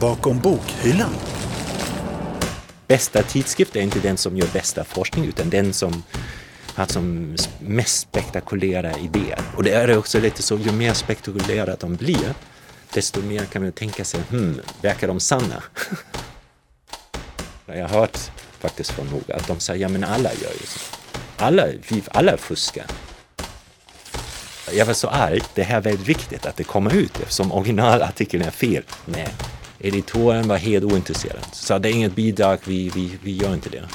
Bakom 0.00 0.38
bokhyllan. 0.38 1.14
Bästa 2.86 3.22
tidskrift 3.22 3.76
är 3.76 3.80
inte 3.80 3.98
den 3.98 4.16
som 4.16 4.36
gör 4.36 4.48
bästa 4.52 4.84
forskning 4.84 5.24
utan 5.24 5.50
den 5.50 5.72
som 5.72 6.02
har 6.74 6.86
som 6.86 7.36
mest 7.60 8.00
spektakulära 8.00 8.98
idéer. 8.98 9.40
Och 9.56 9.62
det 9.62 9.70
är 9.70 9.98
också 9.98 10.20
lite 10.20 10.42
så, 10.42 10.56
ju 10.56 10.72
mer 10.72 10.94
spektakulära 10.94 11.76
de 11.80 11.96
blir, 11.96 12.34
desto 12.92 13.22
mer 13.22 13.44
kan 13.44 13.62
man 13.62 13.72
tänka 13.72 14.04
sig, 14.04 14.20
hmm, 14.30 14.60
verkar 14.82 15.08
de 15.08 15.20
sanna? 15.20 15.62
Jag 17.66 17.88
har 17.88 17.98
hört 17.98 18.18
faktiskt 18.60 18.90
från 18.90 19.06
några 19.06 19.34
att 19.34 19.46
de 19.46 19.60
säger, 19.60 19.80
ja 19.80 19.88
men 19.88 20.04
alla 20.04 20.32
gör 20.32 20.52
ju 20.52 20.66
så. 20.66 20.80
Alla, 21.36 21.66
vi, 21.88 22.02
alla 22.10 22.36
fuskar. 22.36 22.86
Jag 24.72 24.86
var 24.86 24.94
så 24.94 25.08
arg, 25.08 25.40
det 25.54 25.62
här 25.62 25.76
är 25.76 25.80
väldigt 25.80 26.08
viktigt 26.08 26.46
att 26.46 26.56
det 26.56 26.64
kommer 26.64 26.94
ut 26.94 27.20
eftersom 27.20 27.52
originalartikeln 27.52 28.44
är 28.44 28.50
fel. 28.50 28.82
Nej, 29.04 29.34
editoren 29.84 30.48
var 30.48 30.56
helt 30.56 30.84
ointresserad. 30.84 31.44
Så 31.52 31.78
det 31.78 31.88
är 31.88 31.92
inget 31.92 32.14
bidrag, 32.14 32.58
vi, 32.64 32.88
vi, 32.94 33.18
vi 33.22 33.36
gör 33.36 33.54
inte 33.54 33.68
det. 33.68 33.88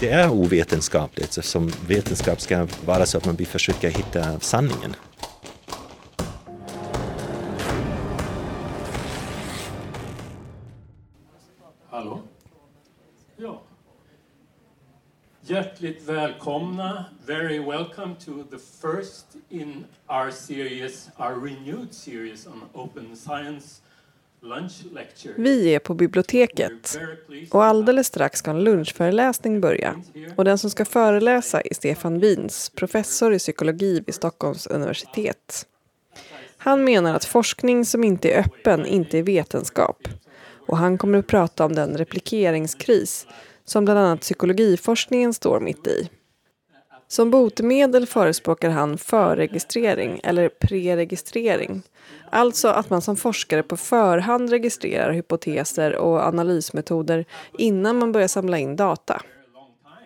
Det 0.00 0.10
är 0.10 0.30
ovetenskapligt 0.30 1.38
eftersom 1.38 1.72
vetenskap 1.86 2.40
ska 2.40 2.66
vara 2.84 3.06
så 3.06 3.18
att 3.18 3.26
man 3.26 3.36
vill 3.36 3.46
försöka 3.46 3.88
hitta 3.88 4.40
sanningen. 4.40 4.96
Hallå? 11.90 12.20
Ja. 13.36 13.62
Hjärtligt 15.40 16.08
välkomna, 16.08 17.04
very 17.26 17.58
welcome 17.58 18.14
to 18.24 18.32
the 18.50 18.58
first 18.58 19.26
in 19.48 19.84
our 20.08 20.30
series, 20.30 21.10
our 21.16 21.34
renewed 21.34 21.94
series 21.94 22.46
on 22.46 22.62
open 22.72 23.16
science. 23.16 23.83
Vi 25.36 25.74
är 25.74 25.78
på 25.78 25.94
biblioteket 25.94 26.98
och 27.50 27.64
alldeles 27.64 28.06
strax 28.06 28.38
ska 28.38 28.50
en 28.50 28.64
lunchföreläsning 28.64 29.60
börja. 29.60 30.02
Och 30.36 30.44
den 30.44 30.58
som 30.58 30.70
ska 30.70 30.84
föreläsa 30.84 31.60
är 31.60 31.74
Stefan 31.74 32.18
Wiens, 32.18 32.70
professor 32.70 33.34
i 33.34 33.38
psykologi 33.38 34.02
vid 34.06 34.14
Stockholms 34.14 34.66
universitet. 34.66 35.66
Han 36.56 36.84
menar 36.84 37.14
att 37.14 37.24
forskning 37.24 37.84
som 37.84 38.04
inte 38.04 38.30
är 38.30 38.40
öppen 38.40 38.86
inte 38.86 39.18
är 39.18 39.22
vetenskap. 39.22 40.08
Och 40.66 40.78
han 40.78 40.98
kommer 40.98 41.18
att 41.18 41.26
prata 41.26 41.64
om 41.64 41.74
den 41.74 41.98
replikeringskris 41.98 43.26
som 43.64 43.84
bland 43.84 44.00
annat 44.00 44.20
psykologiforskningen 44.20 45.34
står 45.34 45.60
mitt 45.60 45.86
i. 45.86 46.08
Som 47.14 47.30
botemedel 47.30 48.06
förespråkar 48.06 48.70
han 48.70 48.98
förregistrering 48.98 50.20
eller 50.24 50.48
preregistrering. 50.48 51.82
Alltså 52.30 52.68
att 52.68 52.90
man 52.90 53.02
som 53.02 53.16
forskare 53.16 53.62
på 53.62 53.76
förhand 53.76 54.50
registrerar 54.50 55.12
hypoteser 55.12 55.96
och 55.96 56.26
analysmetoder 56.26 57.24
innan 57.58 57.98
man 57.98 58.12
börjar 58.12 58.28
samla 58.28 58.58
in 58.58 58.76
data. 58.76 59.22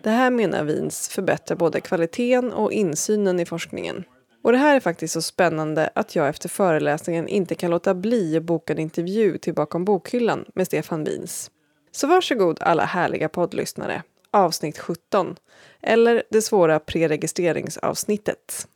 Det 0.02 0.10
här 0.10 0.30
menar 0.30 0.64
Wiens 0.64 1.08
förbättrar 1.08 1.56
både 1.56 1.80
kvaliteten 1.80 2.52
och 2.52 2.72
insynen 2.72 3.40
i 3.40 3.46
forskningen. 3.46 4.04
Och 4.44 4.52
det 4.52 4.58
här 4.58 4.76
är 4.76 4.80
faktiskt 4.80 5.14
så 5.14 5.22
spännande 5.22 5.90
att 5.94 6.16
jag 6.16 6.28
efter 6.28 6.48
föreläsningen 6.48 7.28
inte 7.28 7.54
kan 7.54 7.70
låta 7.70 7.94
bli 7.94 8.36
att 8.36 8.42
boka 8.42 8.72
en 8.72 8.78
intervju 8.78 9.38
till 9.38 9.54
Bakom 9.54 9.84
bokhyllan 9.84 10.44
med 10.54 10.66
Stefan 10.66 11.04
Wiens. 11.04 11.50
Så 11.92 12.06
varsågod 12.06 12.58
alla 12.60 12.84
härliga 12.84 13.28
poddlyssnare. 13.28 14.02
Avsnitt 14.30 14.78
17. 14.78 15.36
Eller 15.82 16.22
det 16.30 16.42
svåra 16.42 16.78
preregistreringsavsnittet. 16.78 18.66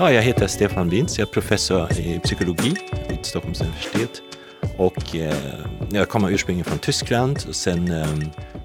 Ja, 0.00 0.12
jag 0.12 0.22
heter 0.22 0.46
Stefan 0.46 0.88
Winz. 0.88 1.18
jag 1.18 1.28
är 1.28 1.32
professor 1.32 1.92
i 1.92 2.20
psykologi 2.24 2.74
vid 3.08 3.26
Stockholms 3.26 3.60
universitet. 3.60 4.22
Och 4.80 5.16
eh, 5.16 5.34
jag 5.90 6.08
kommer 6.08 6.30
ursprungligen 6.30 6.64
från 6.64 6.78
Tyskland 6.78 7.44
och 7.48 7.56
sen 7.56 7.90
eh, 7.90 8.18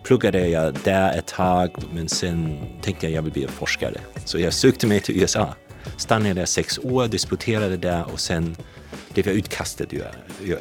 pluggade 0.03 0.47
jag 0.47 0.73
där 0.83 1.17
ett 1.17 1.27
tag 1.27 1.71
men 1.93 2.09
sen 2.09 2.57
tänkte 2.81 3.05
jag 3.05 3.11
att 3.11 3.15
jag 3.15 3.21
vill 3.21 3.31
bli 3.31 3.47
forskare. 3.47 3.97
Så 4.25 4.39
jag 4.39 4.53
sökte 4.53 4.87
mig 4.87 4.99
till 4.99 5.21
USA, 5.21 5.55
stannade 5.97 6.33
där 6.33 6.45
sex 6.45 6.79
år, 6.79 7.07
disputerade 7.07 7.77
där 7.77 8.05
och 8.13 8.19
sen 8.19 8.55
blev 9.13 9.27
jag 9.27 9.35
utkastad 9.35 9.83
ur 9.89 10.05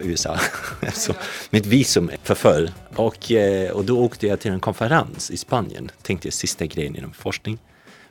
USA. 0.00 0.38
så 0.92 1.14
mitt 1.50 1.66
visum 1.66 2.10
förföll 2.22 2.70
och, 2.96 3.32
eh, 3.32 3.70
och 3.70 3.84
då 3.84 4.00
åkte 4.00 4.26
jag 4.26 4.40
till 4.40 4.52
en 4.52 4.60
konferens 4.60 5.30
i 5.30 5.36
Spanien, 5.36 5.90
tänkte 6.02 6.28
jag 6.28 6.34
sista 6.34 6.66
grejen 6.66 6.96
inom 6.96 7.12
forskning. 7.12 7.58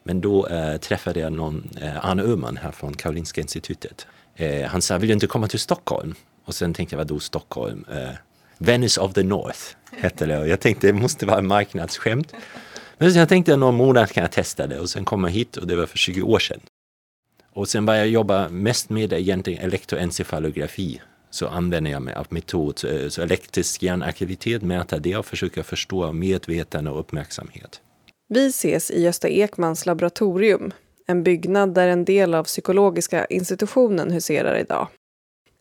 Men 0.04 0.22
då 0.22 0.48
eh, 0.48 0.78
träffade 0.78 1.20
jag 1.20 1.34
någon, 1.34 1.70
eh, 1.81 2.06
Arne 2.06 2.24
Öhman 2.24 2.58
här 2.58 2.72
från 2.72 2.94
Karolinska 2.94 3.42
institutet. 3.42 4.08
Eh, 4.36 4.68
han 4.68 4.81
sa, 4.81 4.98
vill 4.98 5.08
du 5.08 5.14
inte 5.14 5.28
komma 5.28 5.48
till 5.48 5.60
Stockholm? 5.60 6.16
Och 6.46 6.56
sen 6.56 6.74
tänkte 6.74 6.96
jag, 6.96 6.98
vadå 6.98 7.20
Stockholm? 7.20 7.86
Eh, 7.92 8.09
Venice 8.58 9.02
of 9.02 9.14
the 9.14 9.24
North 9.24 9.59
hette 9.92 10.26
det 10.26 10.40
och 10.40 10.48
jag 10.48 10.59
tänkte 10.59 10.88
det 10.88 10.94
måste 10.94 11.26
vara 11.26 11.42
marknadsskämt. 11.42 12.34
Men 12.98 13.14
jag 13.14 13.30
tänkte 13.30 13.56
någon 13.56 13.76
månad 13.76 14.12
kan 14.12 14.22
jag 14.22 14.31
testa 14.31 14.68
det 14.68 14.80
och 14.80 14.90
sen 14.90 15.06
kom 15.06 15.24
jag 15.24 15.31
hit 15.31 15.58
och 15.58 15.68
det 15.68 15.76
var 15.76 15.86
för 15.86 15.98
20 15.98 16.22
år 16.22 16.40
sedan. 16.40 16.59
Och 17.54 17.68
sen 17.68 17.86
började 17.86 18.06
jag 18.06 18.14
jobba 18.14 18.50
mest 18.50 18.90
med 18.90 19.14
egentligen 19.14 19.66
elektroencefalografi. 19.66 21.02
Så 21.30 21.48
använder 21.48 21.92
jag 21.92 22.02
mig 22.02 22.16
av 22.16 22.28
metod, 22.30 22.81
eh, 22.86 23.10
så 23.10 23.22
elektrisk 23.22 23.84
hjärnaktivitet, 23.84 24.62
mäta 24.62 25.00
det 25.00 25.16
och 25.16 25.25
försöka 25.25 25.64
förstå 25.64 26.12
medvetande 26.12 26.92
och 26.92 27.00
uppmärksamhet. 27.00 27.81
Vi 28.30 28.48
ses 28.48 28.92
i 28.92 29.02
Gösta 29.02 29.28
Ekmans 29.28 29.86
laboratorium, 29.86 30.72
en 31.08 31.24
byggnad 31.24 31.74
där 31.74 31.88
en 31.88 32.06
del 32.06 32.34
av 32.34 32.44
psykologiska 32.44 33.25
institutionen 33.25 34.12
huserar 34.12 34.58
idag. 34.60 34.88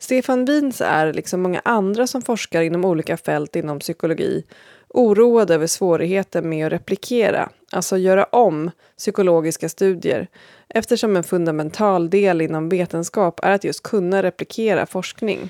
Stefan 0.03 0.45
Wiens 0.45 0.81
är, 0.81 1.13
liksom 1.13 1.41
många 1.41 1.61
andra 1.65 2.07
som 2.07 2.21
forskar 2.21 2.61
inom 2.61 2.85
olika 2.85 3.17
fält 3.17 3.55
inom 3.55 3.79
psykologi, 3.79 4.43
oroad 4.89 5.51
över 5.51 5.67
svårigheten 5.67 6.49
med 6.49 6.65
att 6.65 6.73
replikera, 6.73 7.49
alltså 7.71 7.97
göra 7.97 8.23
om, 8.23 8.71
psykologiska 8.97 9.69
studier 9.69 10.27
eftersom 10.69 11.15
en 11.15 11.23
fundamental 11.23 12.09
del 12.09 12.41
inom 12.41 12.69
vetenskap 12.69 13.39
är 13.43 13.51
att 13.51 13.63
just 13.63 13.83
kunna 13.83 14.23
replikera 14.23 14.85
forskning. 14.85 15.49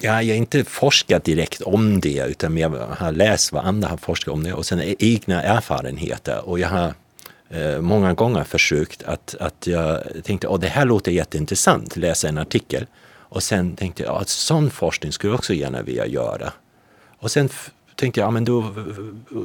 Ja, 0.00 0.22
jag 0.22 0.34
har 0.34 0.38
inte 0.38 0.64
forskat 0.64 1.24
direkt 1.24 1.60
om 1.60 2.00
det 2.00 2.26
utan 2.28 2.58
jag 2.58 2.70
har 2.70 3.12
läst 3.12 3.52
vad 3.52 3.64
andra 3.64 3.88
har 3.88 3.96
forskat 3.96 4.34
om 4.34 4.42
det 4.42 4.52
och 4.52 4.66
sen 4.66 4.82
egna 4.98 5.42
erfarenheter. 5.42 6.48
Och 6.48 6.58
jag 6.58 6.68
har 6.68 6.94
eh, 7.50 7.80
många 7.80 8.14
gånger 8.14 8.44
försökt 8.44 9.02
att, 9.02 9.34
att 9.40 9.66
jag 9.66 10.02
tänkte 10.22 10.48
att 10.48 10.60
det 10.60 10.68
här 10.68 10.84
låter 10.84 11.12
jätteintressant, 11.12 11.96
läsa 11.96 12.28
en 12.28 12.38
artikel. 12.38 12.86
Och 13.28 13.42
sen 13.42 13.76
tänkte 13.76 14.02
jag 14.02 14.16
att 14.16 14.28
sån 14.28 14.70
forskning 14.70 15.12
skulle 15.12 15.30
jag 15.30 15.38
också 15.38 15.54
gärna 15.54 15.82
vilja 15.82 16.06
göra. 16.06 16.52
Och 17.18 17.30
sen 17.30 17.48
tänkte 17.96 18.20
jag, 18.20 18.26
ja, 18.26 18.30
men 18.30 18.44
då 18.44 18.74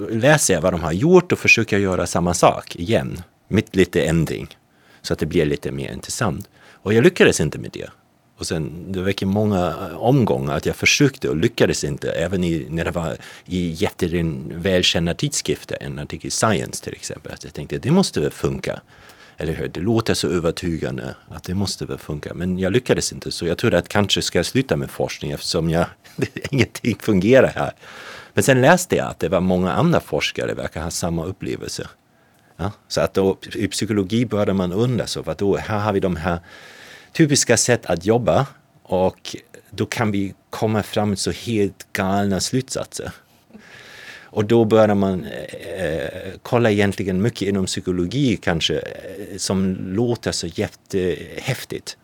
läser 0.10 0.54
jag 0.54 0.62
vad 0.62 0.74
de 0.74 0.82
har 0.82 0.92
gjort 0.92 1.32
och 1.32 1.40
försöker 1.40 1.78
göra 1.78 2.08
samma 2.08 2.34
sak 2.34 2.76
igen. 2.76 3.24
Med 3.48 3.64
lite 3.72 4.04
ändring. 4.04 4.58
Så 5.02 5.14
att 5.14 5.20
det 5.20 5.26
blir 5.26 5.46
lite 5.46 5.72
mer 5.72 5.94
intressant. 5.94 6.50
Och 6.72 6.94
jag 6.94 7.04
lyckades 7.04 7.40
inte 7.40 7.60
med 7.60 7.72
det. 7.72 7.90
Och 8.38 8.48
sen, 8.48 8.92
det 8.92 9.02
väcker 9.02 9.26
många 9.26 9.68
eh, 9.68 9.98
omgångar 9.98 10.58
att 10.58 10.66
jag 10.66 10.76
försökte 10.76 11.30
och 11.30 11.36
lyckades 11.36 11.84
inte. 11.84 12.12
Även 12.12 12.44
i, 12.44 12.68
när 12.70 12.86
det 12.86 12.92
var 12.92 13.18
i 13.46 13.70
jättevälkända 13.70 15.14
tidskrifter, 15.14 15.78
en 15.82 16.00
artikel 16.00 16.28
i 16.28 16.32
Science 16.32 16.84
till 16.84 16.94
exempel. 16.94 17.34
Att 17.34 17.44
jag 17.44 17.54
tänkte 17.54 17.78
det 17.78 17.92
måste 17.92 18.20
väl 18.20 18.32
funka. 18.32 18.82
Eller 19.42 19.54
hur? 19.54 19.68
Det 19.68 19.80
låter 19.80 20.14
så 20.14 20.28
övertygande 20.28 21.16
att 21.30 21.44
det 21.44 21.54
måste 21.54 21.86
väl 21.86 21.98
funka. 21.98 22.34
Men 22.34 22.60
jag 22.60 22.74
lyckades 22.74 23.12
inte 23.12 23.32
så 23.32 23.46
jag 23.46 23.58
trodde 23.58 23.78
att 23.78 23.88
kanske 23.88 24.22
ska 24.22 24.40
jag 24.40 24.46
sluta 24.46 24.76
med 24.76 24.92
forskning 24.92 25.32
eftersom 25.32 25.70
jag, 25.70 25.86
ingenting 26.52 26.98
fungerar 27.00 27.48
här. 27.48 27.72
Men 28.34 28.44
sen 28.44 28.62
läste 28.62 28.96
jag 28.96 29.08
att 29.08 29.20
det 29.20 29.30
var 29.30 29.42
många 29.42 29.72
andra 29.72 30.00
forskare 30.00 30.54
verkar 30.54 30.84
ha 30.84 30.92
samma 30.92 31.26
upplevelse. 31.26 31.88
Ja? 32.58 32.72
Så 32.88 33.02
att 33.02 33.14
då, 33.14 33.38
i 33.56 33.68
psykologi 33.68 34.26
började 34.26 34.54
man 34.54 34.74
undra 34.74 35.08
så, 35.08 35.22
vad 35.22 35.38
då, 35.38 35.58
här 35.58 35.80
har 35.80 35.94
vi 35.94 36.00
de 36.00 36.16
här 36.16 36.40
typiska 37.14 37.58
sätt 37.58 37.86
att 37.86 38.06
jobba 38.06 38.48
och 38.84 39.36
då 39.70 39.86
kan 39.86 40.12
vi 40.12 40.34
komma 40.50 40.84
fram 40.84 41.10
till 41.10 41.24
så 41.24 41.32
helt 41.32 41.94
galna 41.94 42.40
slutsatser. 42.40 43.12
Och 44.32 44.46
då 44.46 44.66
börjar 44.66 44.96
man 44.96 45.26
eh, 45.26 45.86
eh, 45.86 46.10
kolla 46.42 46.72
egentligen 46.72 47.22
mycket 47.22 47.42
inom 47.42 47.66
psykologi 47.66 48.38
kanske 48.38 48.78
eh, 48.78 49.38
som 49.38 49.78
låter 49.80 50.32
så 50.32 50.48
jättehäftigt. 50.48 51.98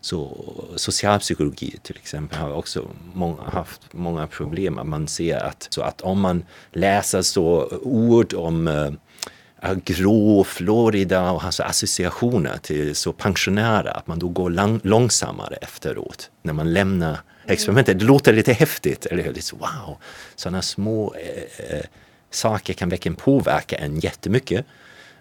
Så 0.00 0.44
socialpsykologi 0.76 1.78
till 1.82 1.96
exempel 1.96 2.38
har 2.38 2.52
också 2.52 2.88
många, 3.14 3.42
haft 3.42 3.92
många 3.92 4.26
problem. 4.26 4.80
Man 4.84 5.08
ser 5.08 5.36
att, 5.36 5.66
så 5.70 5.82
att 5.82 6.00
om 6.00 6.20
man 6.20 6.44
läser 6.72 7.22
så 7.22 7.68
ord 7.82 8.34
om 8.34 8.68
eh, 8.68 9.74
grå 9.84 10.44
Florida 10.44 11.30
och 11.30 11.42
har 11.42 11.60
associationer 11.62 12.56
till 12.62 12.94
så 12.94 13.12
pensionärer 13.12 13.96
att 13.96 14.06
man 14.06 14.18
då 14.18 14.28
går 14.28 14.50
lang, 14.50 14.80
långsammare 14.82 15.56
efteråt 15.56 16.30
när 16.42 16.52
man 16.52 16.72
lämnar 16.72 17.18
Mm. 17.44 17.52
experimentet. 17.52 17.98
Det 17.98 18.04
låter 18.04 18.32
lite 18.32 18.52
häftigt, 18.52 19.06
eller 19.06 19.22
hur? 19.22 19.32
Lite 19.32 19.56
wow! 19.56 19.96
Sådana 20.36 20.62
små 20.62 21.14
eh, 21.14 21.76
eh, 21.76 21.84
saker 22.30 22.72
kan 22.72 22.88
verkligen 22.88 23.16
påverka 23.16 23.76
en 23.76 24.00
jättemycket. 24.00 24.66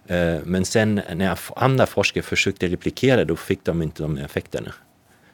Eh, 0.08 0.36
men 0.44 0.66
sen 0.66 1.02
när 1.14 1.40
andra 1.56 1.86
forskare 1.86 2.22
försökte 2.24 2.68
replikera 2.68 3.26
då 3.26 3.36
fick 3.36 3.64
de 3.64 3.82
inte 3.82 4.04
de 4.04 4.18
effekterna. 4.18 4.74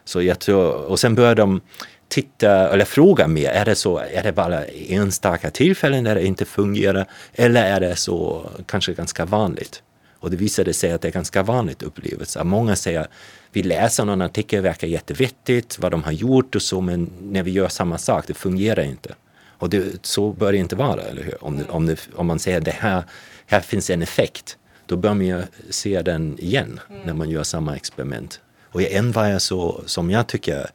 Så 0.06 0.22
jag 0.22 0.40
tror, 0.40 0.74
och 0.74 1.00
sen 1.00 1.16
började 1.16 1.42
de 1.42 1.62
titta 2.08 2.70
eller 2.74 2.86
fråga 2.86 3.28
mer. 3.28 3.50
Är 3.50 3.66
det 3.66 3.76
så, 3.76 3.98
är 3.98 4.24
det 4.24 4.32
bara 4.32 4.66
enstaka 4.66 5.50
tillfällen 5.50 6.04
där 6.04 6.16
det 6.16 6.26
inte 6.26 6.46
fungerar 6.46 7.06
eller 7.34 7.64
är 7.64 7.80
det 7.80 7.96
så 7.96 8.50
kanske 8.66 8.94
ganska 8.94 9.26
vanligt? 9.26 9.84
Och 10.28 10.32
det 10.32 10.38
visade 10.38 10.74
sig 10.74 10.92
att 10.92 11.02
det 11.02 11.08
är 11.08 11.12
ganska 11.12 11.44
vanligt 11.44 11.84
upplevelse. 11.84 12.44
Många 12.44 12.76
säger 12.76 13.08
vi 13.52 13.64
läser 13.64 14.06
någon 14.06 14.22
artikel, 14.22 14.62
verkar 14.62 14.88
jättevettigt, 14.88 15.80
vad 15.80 15.92
de 15.92 16.04
har 16.04 16.12
gjort 16.12 16.56
och 16.56 16.62
så, 16.62 16.82
men 16.82 17.12
när 17.22 17.44
vi 17.44 17.52
gör 17.52 17.68
samma 17.68 17.98
sak, 17.98 18.28
det 18.28 18.34
fungerar 18.34 18.84
inte. 18.84 19.16
Och 19.58 19.70
det, 19.70 20.06
så 20.06 20.32
bör 20.32 20.52
det 20.52 20.58
inte 20.58 20.76
vara, 20.76 21.02
eller 21.02 21.24
hur? 21.24 21.44
Om, 21.44 21.58
det, 21.58 21.66
om, 21.70 21.86
det, 21.86 22.10
om 22.16 22.28
man 22.28 22.40
säger 22.40 22.62
det 22.62 22.72
här, 22.72 23.04
här 23.46 23.60
finns 23.60 23.90
en 23.90 24.02
effekt, 24.02 24.58
då 24.86 24.98
bör 24.98 25.14
man 25.14 25.26
ju 25.26 25.44
se 25.70 26.02
den 26.02 26.40
igen 26.40 26.80
mm. 26.90 27.02
när 27.02 27.14
man 27.14 27.30
gör 27.30 27.44
samma 27.44 27.76
experiment. 27.76 28.42
Och 28.72 28.82
en 28.82 29.12
var 29.12 29.26
jag 29.26 29.42
så, 29.42 29.82
som 29.86 30.12
jag 30.12 30.28
tycker 30.28 30.70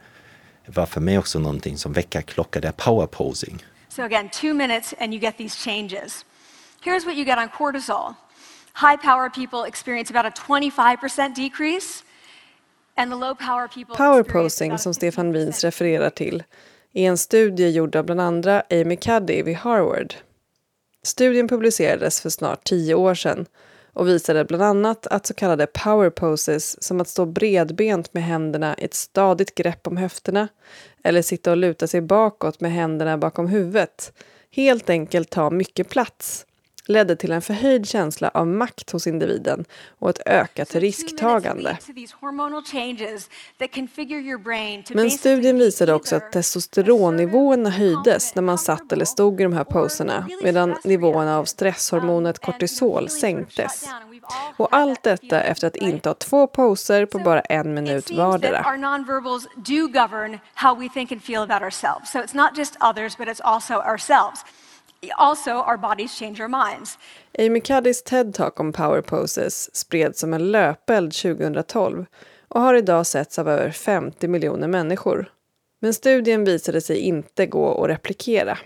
var 0.67 0.87
för 0.87 1.01
mig 1.01 1.19
också 1.19 1.39
någonting 1.39 1.79
som 1.79 1.93
väckarklocka, 1.93 2.61
det 2.61 2.69
är 2.69 2.73
power 2.73 3.07
posing. 3.07 3.65
So 3.89 4.03
again, 4.03 4.29
two 4.29 4.55
minutes 4.55 4.95
and 5.01 5.15
you 5.15 5.21
get 5.21 5.37
these 5.37 5.71
changes. 5.71 6.25
Here's 6.85 7.05
what 7.05 7.15
you 7.15 7.25
get 7.25 7.39
on 7.39 7.49
cortisol. 7.49 8.15
High 8.75 8.97
power 8.97 9.31
people 9.31 9.69
experience 9.69 10.11
about 10.11 10.27
a 10.27 10.43
25% 10.47 11.35
decrease. 11.35 12.05
Power 13.97 14.23
posing, 14.23 14.79
som 14.79 14.95
Stefan 14.95 15.33
Wiens 15.33 15.65
refererar 15.65 16.11
till, 16.11 16.43
är 16.93 17.09
en 17.09 17.19
studie 17.19 17.69
gjord 17.69 17.97
av 17.97 18.05
bland 18.05 18.21
andra 18.21 18.63
Amy 18.71 18.97
Cuddy 18.97 19.43
vid 19.43 19.57
Harvard. 19.57 20.15
Studien 21.03 21.49
publicerades 21.49 22.21
för 22.21 22.31
snart 22.31 22.65
tio 22.65 22.95
år 22.95 23.15
sedan 23.15 23.47
och 23.93 24.09
visade 24.09 24.45
bland 24.45 24.63
annat 24.63 25.07
att 25.07 25.27
så 25.27 25.35
kallade 25.35 25.67
power 25.67 26.11
poses 26.11 26.83
som 26.83 27.01
att 27.01 27.09
stå 27.09 27.27
bredbent 27.27 28.15
med 28.15 28.23
händerna 28.23 28.75
i 28.79 28.85
ett 28.85 28.95
stadigt 28.95 29.55
grepp 29.55 29.87
om 29.87 29.97
höfterna 29.97 30.49
eller 31.05 31.23
sitta 31.23 31.51
och 31.51 31.57
luta 31.57 31.87
sig 31.87 32.01
bakåt 32.01 32.61
med 32.61 32.73
händerna 32.73 33.19
bakom 33.19 33.49
huvudet 33.49 34.13
helt 34.51 34.91
enkelt 34.91 35.31
tar 35.31 35.51
mycket 35.51 35.89
plats 35.89 36.47
ledde 36.87 37.17
till 37.17 37.33
en 37.33 37.43
förhöjd 37.43 37.89
känsla 37.89 38.31
av 38.35 38.47
makt 38.47 38.91
hos 38.91 39.07
individen 39.07 39.65
och 39.99 40.11
ett 40.11 40.21
ökat 40.27 40.75
risktagande. 40.75 41.79
Men 44.95 45.11
studien 45.11 45.59
visade 45.59 45.95
också 45.95 46.17
att 46.17 46.33
testosteronnivåerna 46.33 47.71
höjdes 47.71 48.35
när 48.35 48.43
man 48.43 48.59
satt 48.59 48.93
eller 48.93 49.05
stod 49.05 49.41
i 49.41 49.43
de 49.43 49.53
här 49.53 49.65
poserna 49.65 50.29
medan 50.43 50.77
nivåerna 50.85 51.39
av 51.39 51.45
stresshormonet 51.45 52.39
kortisol 52.39 53.09
sänktes. 53.09 53.89
Och 54.57 54.69
allt 54.71 55.03
detta 55.03 55.41
efter 55.43 55.67
att 55.67 55.77
inte 55.77 56.09
ha 56.09 56.15
två 56.15 56.47
poser 56.47 57.07
på 57.07 57.19
bara 57.19 57.41
en 57.41 57.75
minut 57.75 58.11
vardera. 58.11 58.65
Also 65.11 65.51
our 65.51 65.77
bodies 65.77 66.19
change 66.19 66.41
our 66.41 66.49
minds. 66.49 66.99
Amy 67.39 67.61
Cuddys 67.61 68.03
TED-talk 68.03 68.61
om 68.61 68.73
power 68.73 69.01
poses 69.01 69.77
spreds 69.77 70.21
som 70.21 70.35
en 70.35 70.53
löpeld 70.53 71.13
2012 71.13 72.07
och 72.49 72.61
har 72.61 72.75
idag 72.75 73.07
setts 73.07 73.39
av 73.39 73.49
över 73.49 73.71
50 73.71 74.29
miljoner 74.29 74.69
människor. 74.69 75.31
Men 75.81 75.95
studien 75.95 76.45
visade 76.45 76.81
sig 76.81 76.99
inte 76.99 77.47
gå 77.47 77.85
att 77.85 77.91
replikera. 77.91 78.59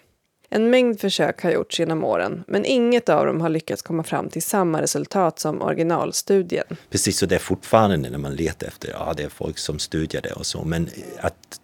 En 0.48 0.70
mängd 0.70 1.00
försök 1.00 1.42
har 1.42 1.50
gjorts 1.50 1.80
genom 1.80 2.04
åren, 2.04 2.44
men 2.46 2.64
inget 2.64 3.08
av 3.08 3.26
dem 3.26 3.40
har 3.40 3.48
lyckats 3.48 3.82
komma 3.82 4.02
fram 4.02 4.28
till 4.28 4.42
samma 4.42 4.82
resultat 4.82 5.38
som 5.38 5.62
originalstudien. 5.62 6.66
Precis, 6.90 7.18
så 7.18 7.26
det 7.26 7.34
är 7.34 7.38
fortfarande 7.38 8.10
när 8.10 8.18
man 8.18 8.34
letar 8.34 8.66
efter, 8.66 8.88
ja 8.88 9.14
det 9.16 9.22
är 9.22 9.28
folk 9.28 9.58
som 9.58 9.78
studerar 9.78 10.22
det 10.22 10.32
och 10.32 10.46
så, 10.46 10.64
men 10.64 10.88
att 11.20 11.60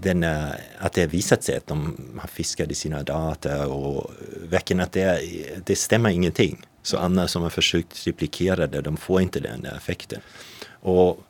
den, 0.00 0.24
att 0.78 0.92
det 0.92 1.00
har 1.00 1.08
visat 1.08 1.44
sig 1.44 1.56
att 1.56 1.66
de 1.66 1.96
har 2.20 2.28
fiskat 2.28 2.70
i 2.70 2.74
sina 2.74 3.02
data 3.02 3.66
och 3.66 4.10
verkligen 4.42 4.80
att 4.80 4.92
det, 4.92 5.20
det 5.66 5.76
stämmer 5.76 6.10
ingenting. 6.10 6.66
Så 6.82 6.98
andra 6.98 7.28
som 7.28 7.42
har 7.42 7.50
försökt 7.50 8.06
replikera 8.06 8.66
det, 8.66 8.80
de 8.80 8.96
får 8.96 9.22
inte 9.22 9.40
den 9.40 9.64
effekten. 9.64 10.20
Och 10.80 11.26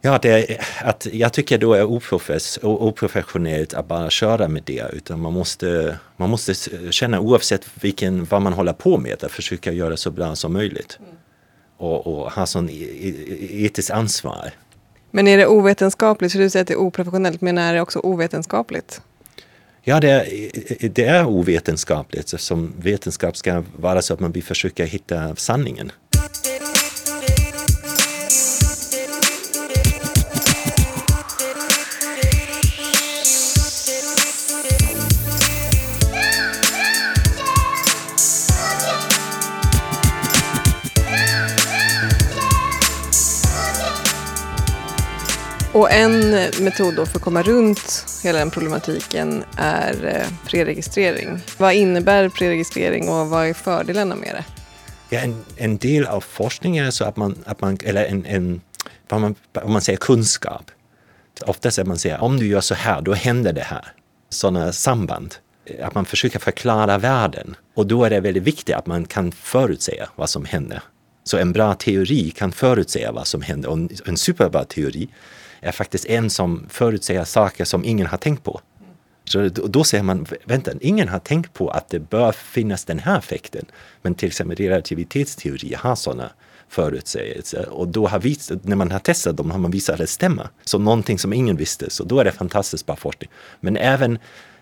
Ja, 0.00 0.18
det, 0.22 0.60
att 0.80 1.06
jag 1.12 1.32
tycker 1.32 1.58
då 1.58 1.74
är 1.74 1.84
oprofes, 1.84 2.58
oprofessionellt 2.62 3.74
att 3.74 3.88
bara 3.88 4.10
köra 4.10 4.48
med 4.48 4.62
det, 4.66 4.84
utan 4.92 5.20
man 5.20 5.32
måste, 5.32 5.98
man 6.16 6.30
måste 6.30 6.54
känna 6.90 7.20
oavsett 7.20 7.66
vilken, 7.80 8.24
vad 8.24 8.42
man 8.42 8.52
håller 8.52 8.72
på 8.72 8.98
med, 8.98 9.24
att 9.24 9.32
försöka 9.32 9.72
göra 9.72 9.96
så 9.96 10.10
bra 10.10 10.36
som 10.36 10.52
möjligt. 10.52 10.98
Mm. 11.00 11.16
Och, 11.76 12.06
och 12.06 12.32
ha 12.32 12.46
sån 12.46 12.68
etiskt 12.70 13.90
ansvar 13.90 14.50
men 15.16 15.28
är 15.28 15.36
det 15.36 15.46
ovetenskapligt? 15.46 16.32
Så 16.32 16.38
du 16.38 16.50
säger 16.50 16.62
att 16.62 16.68
det 16.68 16.74
är 16.74 16.78
oprofessionellt, 16.78 17.40
men 17.40 17.58
är 17.58 17.74
det 17.74 17.80
också 17.80 17.98
ovetenskapligt? 17.98 19.00
Ja, 19.82 20.00
det 20.00 20.10
är, 20.10 20.88
det 20.88 21.04
är 21.04 21.26
ovetenskapligt 21.26 22.24
eftersom 22.24 22.72
vetenskap 22.78 23.36
ska 23.36 23.64
vara 23.76 24.02
så 24.02 24.14
att 24.14 24.20
man 24.20 24.32
vill 24.32 24.42
försöka 24.42 24.84
hitta 24.84 25.36
sanningen. 25.36 25.92
Och 45.76 45.92
en 45.92 46.30
metod 46.60 46.94
då 46.96 47.06
för 47.06 47.18
att 47.18 47.22
komma 47.22 47.42
runt 47.42 48.06
hela 48.22 48.38
den 48.38 48.50
problematiken 48.50 49.44
är 49.56 50.06
eh, 50.06 50.48
preregistrering. 50.48 51.40
Vad 51.58 51.74
innebär 51.74 52.28
preregistrering 52.28 53.08
och 53.08 53.28
vad 53.28 53.46
är 53.46 53.54
fördelarna 53.54 54.14
med 54.14 54.34
det? 54.34 54.44
Ja, 55.16 55.20
en, 55.20 55.44
en 55.56 55.76
del 55.76 56.06
av 56.06 56.20
forskningen 56.20 56.86
är 56.86 56.90
så 56.90 57.04
att 57.04 57.16
man, 57.16 57.44
att 57.46 57.60
man 57.60 57.78
eller 57.84 58.04
en, 58.04 58.26
en 58.26 58.60
vad 59.08 59.20
man, 59.20 59.34
om 59.62 59.72
man 59.72 59.82
säger 59.82 59.96
kunskap. 59.96 60.70
Oftast 61.46 61.78
är 61.78 61.84
man 61.84 61.98
säger 61.98 62.22
om 62.22 62.36
du 62.36 62.46
gör 62.46 62.60
så 62.60 62.74
här, 62.74 63.00
då 63.00 63.14
händer 63.14 63.52
det 63.52 63.64
här. 63.64 63.92
Sådana 64.28 64.72
samband. 64.72 65.34
Att 65.82 65.94
man 65.94 66.04
försöker 66.04 66.38
förklara 66.38 66.98
världen. 66.98 67.56
Och 67.74 67.86
då 67.86 68.04
är 68.04 68.10
det 68.10 68.20
väldigt 68.20 68.42
viktigt 68.42 68.76
att 68.76 68.86
man 68.86 69.04
kan 69.04 69.32
förutsäga 69.32 70.08
vad 70.16 70.30
som 70.30 70.44
händer. 70.44 70.82
Så 71.26 71.38
en 71.38 71.52
bra 71.52 71.74
teori 71.74 72.30
kan 72.30 72.52
förutsäga 72.52 73.12
vad 73.12 73.26
som 73.26 73.42
händer. 73.42 73.68
Och 73.68 74.08
en 74.08 74.16
superbra 74.16 74.64
teori 74.64 75.08
är 75.60 75.72
faktiskt 75.72 76.06
en 76.06 76.30
som 76.30 76.66
förutsäger 76.68 77.24
saker 77.24 77.64
som 77.64 77.84
ingen 77.84 78.06
har 78.06 78.18
tänkt 78.18 78.44
på. 78.44 78.60
Så 79.24 79.48
då 79.48 79.84
säger 79.84 80.04
man, 80.04 80.26
vänta, 80.44 80.70
ingen 80.80 81.08
har 81.08 81.18
tänkt 81.18 81.54
på 81.54 81.68
att 81.68 81.88
det 81.88 81.98
bör 81.98 82.32
finnas 82.32 82.84
den 82.84 82.98
här 82.98 83.18
effekten. 83.18 83.64
Men 84.02 84.14
till 84.14 84.26
exempel 84.26 84.56
relativitetsteori 84.56 85.74
har 85.74 85.94
sådana 85.96 86.30
förutsägelser 86.68 87.68
och 87.68 87.88
då 87.88 88.06
har 88.06 88.18
vi, 88.18 88.36
när 88.62 88.76
man 88.76 88.90
har 88.90 88.98
testat 88.98 89.36
dem 89.36 89.50
har 89.50 89.58
man 89.58 89.70
visat 89.70 89.94
att 89.94 90.00
det 90.00 90.06
stämmer. 90.06 90.48
Så 90.64 90.78
någonting 90.78 91.18
som 91.18 91.32
ingen 91.32 91.56
visste, 91.56 91.90
så 91.90 92.04
då 92.04 92.20
är 92.20 92.24
det 92.24 92.32
fantastiskt 92.32 92.86
bra 92.86 92.96
forskning. 92.96 93.30
Men 93.60 93.76
även 93.76 94.18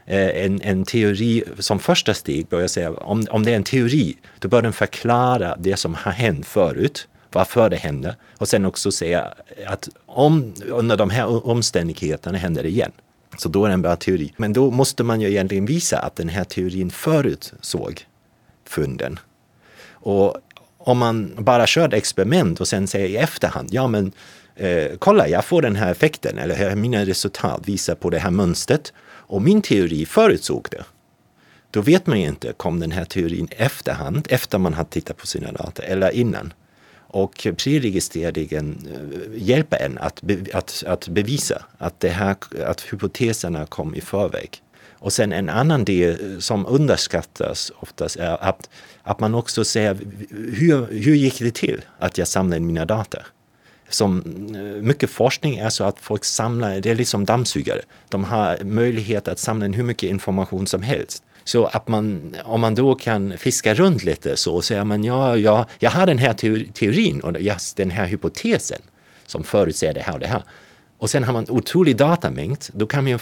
Eh, 0.07 0.45
en, 0.45 0.63
en, 0.63 0.85
teori 0.85 1.45
som 1.59 1.79
första 1.79 2.15
steg 2.15 2.49
börja 2.49 2.69
säga, 2.69 2.93
om, 2.93 3.27
om 3.31 3.45
det 3.45 3.51
är 3.51 3.57
en 3.57 3.65
teori, 3.65 4.17
då 4.39 4.49
bör 4.49 4.63
den 4.63 4.73
förklara 4.73 5.57
det 5.59 5.77
som 5.77 5.95
har 5.95 6.13
hänt 6.13 6.47
förut 6.47 7.09
varför 7.33 7.71
det 7.71 7.77
hände, 7.77 8.17
och 8.39 8.49
sen 8.49 8.65
också 8.65 8.93
säga 8.93 9.35
att 9.67 9.89
om 10.07 10.55
under 10.69 10.97
de 10.97 11.11
här 11.11 11.47
omständigheterna 11.49 12.39
händer 12.39 12.63
det 12.63 12.69
igen. 12.69 12.93
Så 13.39 13.49
då 13.49 13.65
är 13.65 13.69
det 13.69 13.75
en 13.75 13.83
bra 13.83 13.97
teori. 13.97 14.33
Men 14.37 14.53
då 14.53 14.71
måste 14.71 15.03
man 15.03 15.21
ju 15.21 15.29
egentligen 15.29 15.67
visa 15.67 15.99
att 15.99 16.17
den 16.17 16.29
här 16.29 16.45
teorin 16.45 16.91
förutsåg 16.91 18.07
funden. 18.69 19.19
Och 19.91 20.37
om 20.79 20.99
man 20.99 21.35
bara 21.39 21.67
kör 21.67 21.95
experiment 21.95 22.61
och 22.61 22.69
sen 22.69 22.87
säger 22.87 23.09
i 23.09 23.17
efterhand, 23.17 23.69
ja 23.73 23.87
men 23.87 24.13
eh, 24.57 24.87
kolla 24.99 25.29
jag 25.29 25.45
får 25.45 25.63
den 25.63 25.77
här 25.77 25.91
effekten 25.91 26.39
eller 26.39 26.77
mina 26.77 27.05
resultat 27.05 27.61
visar 27.65 27.95
på 27.95 28.11
det 28.11 28.19
här 28.19 28.31
mönstret 28.31 28.93
och 29.35 29.43
min 29.43 29.63
teori 29.63 30.07
förutsåg 30.07 30.67
det. 30.71 30.85
Då 31.71 31.81
vet 31.81 32.07
man 32.07 32.21
ju 32.21 32.27
inte, 32.27 32.53
kom 32.53 32.81
den 32.81 32.93
här 32.93 33.05
teorin 33.05 33.49
efterhand, 33.51 34.27
efter 34.31 34.59
man 34.59 34.75
har 34.75 34.85
tittat 34.85 35.17
på 35.17 35.27
sina 35.27 35.53
data 35.53 35.83
eller 35.83 36.11
innan. 36.11 36.53
Och 36.97 37.47
preregistreringen 37.57 38.89
eh, 38.93 39.43
hjälper 39.43 39.77
en 39.77 39.99
att, 39.99 40.23
be, 40.23 40.45
att, 40.53 40.85
att 40.87 41.09
bevisa 41.09 41.65
att, 41.79 42.01
det 42.01 42.09
här, 42.09 42.37
att 42.67 42.81
hypoteserna 42.81 43.67
kom 43.67 43.95
i 43.95 44.01
förväg. 44.01 44.63
Och 44.93 45.13
sen 45.13 45.33
en 45.33 45.49
annan 45.49 45.85
del 45.85 46.35
eh, 46.35 46.39
som 46.39 46.67
underskattas 46.67 47.73
oftast 47.81 48.17
är 48.17 48.45
att, 48.45 48.71
att 49.03 49.21
man 49.21 49.35
också 49.35 49.65
säger 49.65 49.99
hur, 50.31 50.87
hur 50.87 51.15
gick 51.15 51.39
det 51.39 51.55
till 51.55 51.81
att 51.99 52.19
jag 52.19 52.29
samlade 52.29 52.61
mina 52.61 52.85
data? 52.85 53.19
Som 53.95 54.23
eh, 54.55 54.83
mycket 54.83 55.11
forskning 55.11 55.57
är 55.57 55.71
så 55.71 55.85
att 55.85 56.01
folk 56.01 56.25
samlar, 56.25 56.81
det 56.81 56.91
är 56.91 56.95
liksom 56.95 57.25
dammsugare. 57.25 57.81
De 58.09 58.25
har 58.25 58.65
möjlighet 58.65 59.29
att 59.29 59.39
samla 59.39 59.67
in 59.67 59.75
hur 59.75 59.85
mycket 59.85 60.11
information 60.11 60.67
som 60.67 60.83
helst. 60.83 61.23
Så 61.45 61.65
att 61.65 61.89
man, 61.89 62.37
om 62.45 62.61
man 62.61 62.75
då 62.75 62.95
kan 62.95 63.39
fiska 63.39 63.75
runt 63.75 64.05
lite 64.05 64.37
så 64.37 64.55
och 64.55 64.65
säga 64.65 64.85
men 64.85 65.05
ja, 65.05 65.37
ja, 65.37 65.67
jag 65.79 65.91
har 65.91 66.07
den 66.07 66.19
här 66.19 66.33
teorin 66.73 67.21
och 67.21 67.33
den 67.77 67.91
här 67.91 68.07
hypotesen 68.07 68.83
som 69.27 69.45
förutsäger 69.45 69.95
det 69.95 70.01
här 70.01 70.13
och 70.13 70.21
det 70.21 70.27
här. 70.27 70.43
Och 70.99 71.11
sen 71.11 71.25
har 71.25 71.33
man 71.33 71.47
otrolig 71.49 71.97
datamängd, 71.97 72.65
då 72.73 72.87
kan 72.87 73.05
man 73.05 73.11
ju 73.11 73.19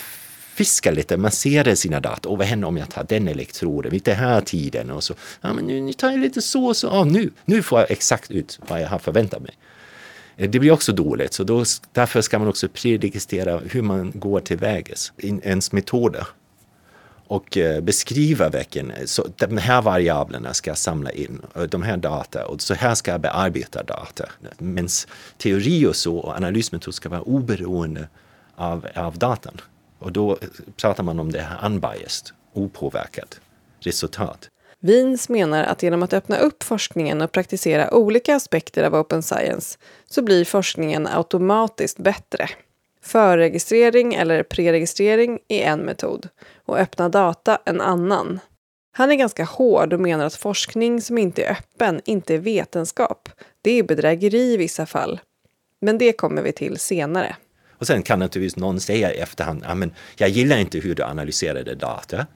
fiska 0.54 0.90
lite, 0.90 1.16
man 1.16 1.30
ser 1.30 1.74
sina 1.74 2.00
data. 2.00 2.28
Och 2.28 2.38
vad 2.38 2.46
händer 2.46 2.68
om 2.68 2.76
jag 2.76 2.90
tar 2.90 3.04
den 3.08 3.28
elektroden 3.28 3.90
vid 3.90 4.02
den 4.02 4.16
här 4.16 4.40
tiden? 4.40 4.90
Och 4.90 5.04
så, 5.04 5.14
ja 5.40 5.52
men 5.52 5.64
nu, 5.64 5.92
tar 5.92 6.10
jag 6.10 6.20
lite 6.20 6.42
så 6.42 6.66
och 6.66 6.76
så, 6.76 6.86
ja, 6.86 7.04
nu, 7.04 7.30
nu 7.44 7.62
får 7.62 7.80
jag 7.80 7.90
exakt 7.90 8.30
ut 8.30 8.58
vad 8.68 8.80
jag 8.80 8.88
har 8.88 8.98
förväntat 8.98 9.42
mig. 9.42 9.54
Eh, 10.42 10.50
det 10.50 10.58
blir 10.58 10.70
också 10.70 10.92
dåligt, 10.92 11.32
så 11.32 11.44
då, 11.44 11.64
därför 11.92 12.20
ska 12.20 12.38
man 12.38 12.48
också 12.48 12.68
preregistrera 12.68 13.58
hur 13.58 13.82
man 13.82 14.12
går 14.14 14.40
tillvägas, 14.40 15.12
ens 15.18 15.72
metoder 15.72 16.26
och 17.26 17.56
eh, 17.56 17.80
beskriva 17.80 18.48
veckan. 18.48 18.90
Eh, 18.90 19.04
så 19.04 19.26
de 19.36 19.58
här 19.58 19.82
variablerna 19.82 20.54
ska 20.54 20.70
jag 20.70 20.78
samla 20.78 21.10
in, 21.10 21.40
eh, 21.56 21.62
de 21.62 21.82
här 21.82 21.96
data 21.96 22.46
och 22.46 22.60
så 22.62 22.74
här 22.74 22.94
ska 22.94 23.10
jag 23.10 23.20
bearbeta 23.20 23.82
data. 23.82 24.24
Men 24.58 24.88
teori 25.38 25.86
och 25.86 25.96
så 25.96 26.16
och 26.16 26.36
analysmetod 26.36 26.94
ska 26.94 27.08
vara 27.08 27.22
oberoende 27.22 28.08
av, 28.56 28.86
av 28.94 29.18
datan. 29.18 29.60
Och 29.98 30.12
då 30.12 30.38
pratar 30.76 31.02
man 31.02 31.20
om 31.20 31.32
det 31.32 31.40
här 31.40 31.66
unbiased, 31.66 32.34
opåverkat 32.52 33.40
resultat. 33.80 34.48
Wiens 34.84 35.28
menar 35.28 35.64
att 35.64 35.82
genom 35.82 36.02
att 36.02 36.12
öppna 36.12 36.36
upp 36.36 36.62
forskningen 36.62 37.20
och 37.20 37.32
praktisera 37.32 37.94
olika 37.94 38.36
aspekter 38.36 38.84
av 38.84 38.94
open 38.94 39.22
science 39.22 39.78
så 40.06 40.22
blir 40.22 40.44
forskningen 40.44 41.06
automatiskt 41.06 41.98
bättre. 41.98 42.48
Förregistrering 43.02 44.14
eller 44.14 44.42
preregistrering 44.42 45.38
är 45.48 45.62
en 45.62 45.80
metod 45.80 46.28
och 46.64 46.78
öppna 46.78 47.08
data 47.08 47.58
en 47.64 47.80
annan. 47.80 48.40
Han 48.92 49.10
är 49.10 49.14
ganska 49.14 49.44
hård 49.44 49.92
och 49.92 50.00
menar 50.00 50.24
att 50.24 50.34
forskning 50.34 51.00
som 51.00 51.18
inte 51.18 51.44
är 51.44 51.50
öppen 51.50 52.00
inte 52.04 52.34
är 52.34 52.38
vetenskap. 52.38 53.28
Det 53.62 53.78
är 53.78 53.82
bedrägeri 53.82 54.52
i 54.52 54.56
vissa 54.56 54.86
fall. 54.86 55.20
Men 55.80 55.98
det 55.98 56.12
kommer 56.12 56.42
vi 56.42 56.52
till 56.52 56.78
senare. 56.78 57.36
Och 57.70 57.86
sen 57.86 58.02
kan 58.02 58.18
naturligtvis 58.18 58.56
någon 58.56 58.80
säga 58.80 59.14
i 59.14 59.18
efterhand, 59.18 59.92
jag 60.16 60.28
gillar 60.28 60.58
inte 60.58 60.78
hur 60.78 60.94
du 60.94 61.02
analyserade 61.02 61.74
data. 61.74 62.26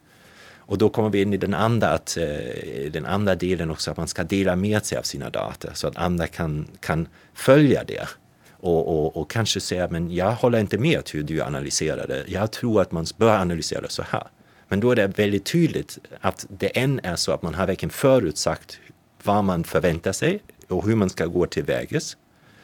Och 0.67 0.79
då 0.79 0.89
kommer 0.89 1.11
vi 1.11 1.23
in 1.23 1.33
i 1.33 1.37
den 1.37 1.55
andra, 1.55 1.89
att, 1.89 2.17
eh, 2.17 2.91
den 2.91 3.07
andra 3.07 3.35
delen 3.35 3.71
också, 3.71 3.91
att 3.91 3.97
man 3.97 4.09
ska 4.09 4.25
dela 4.25 4.57
med 4.57 4.85
sig 4.85 4.99
av 4.99 5.03
sina 5.03 5.31
data 5.31 5.75
så 5.75 5.89
att 5.89 5.97
andra 5.97 6.27
kan, 6.27 6.67
kan 6.81 7.09
följa 7.35 7.85
det. 7.85 8.09
Och, 8.51 8.89
och, 8.89 9.17
och 9.17 9.31
kanske 9.31 9.61
säga, 9.61 9.89
men 9.91 10.15
jag 10.15 10.33
håller 10.33 10.61
inte 10.61 10.79
med 10.79 11.11
hur 11.13 11.23
du 11.23 11.43
analyserade. 11.43 12.25
Jag 12.27 12.53
tror 12.53 12.83
att 12.83 12.93
man 12.93 13.07
bör 13.17 13.39
analysera 13.39 13.89
så 13.89 14.03
här. 14.03 14.27
Men 14.69 14.81
då 14.81 14.91
är 14.91 14.97
det 14.97 15.07
väldigt 15.07 15.45
tydligt 15.45 15.99
att 16.21 16.47
det 16.49 16.79
än 16.79 17.01
är 17.03 17.17
så 17.17 17.33
att 17.33 17.43
man 17.43 17.55
har 17.55 17.67
verkligen 17.67 17.91
förutsagt 17.91 18.79
vad 19.23 19.45
man 19.45 19.65
förväntar 19.65 20.13
sig 20.13 20.41
och 20.69 20.87
hur 20.87 20.97
man 20.97 21.11
ska 21.11 21.27
gå 21.27 21.47
tillvägas. 21.47 22.17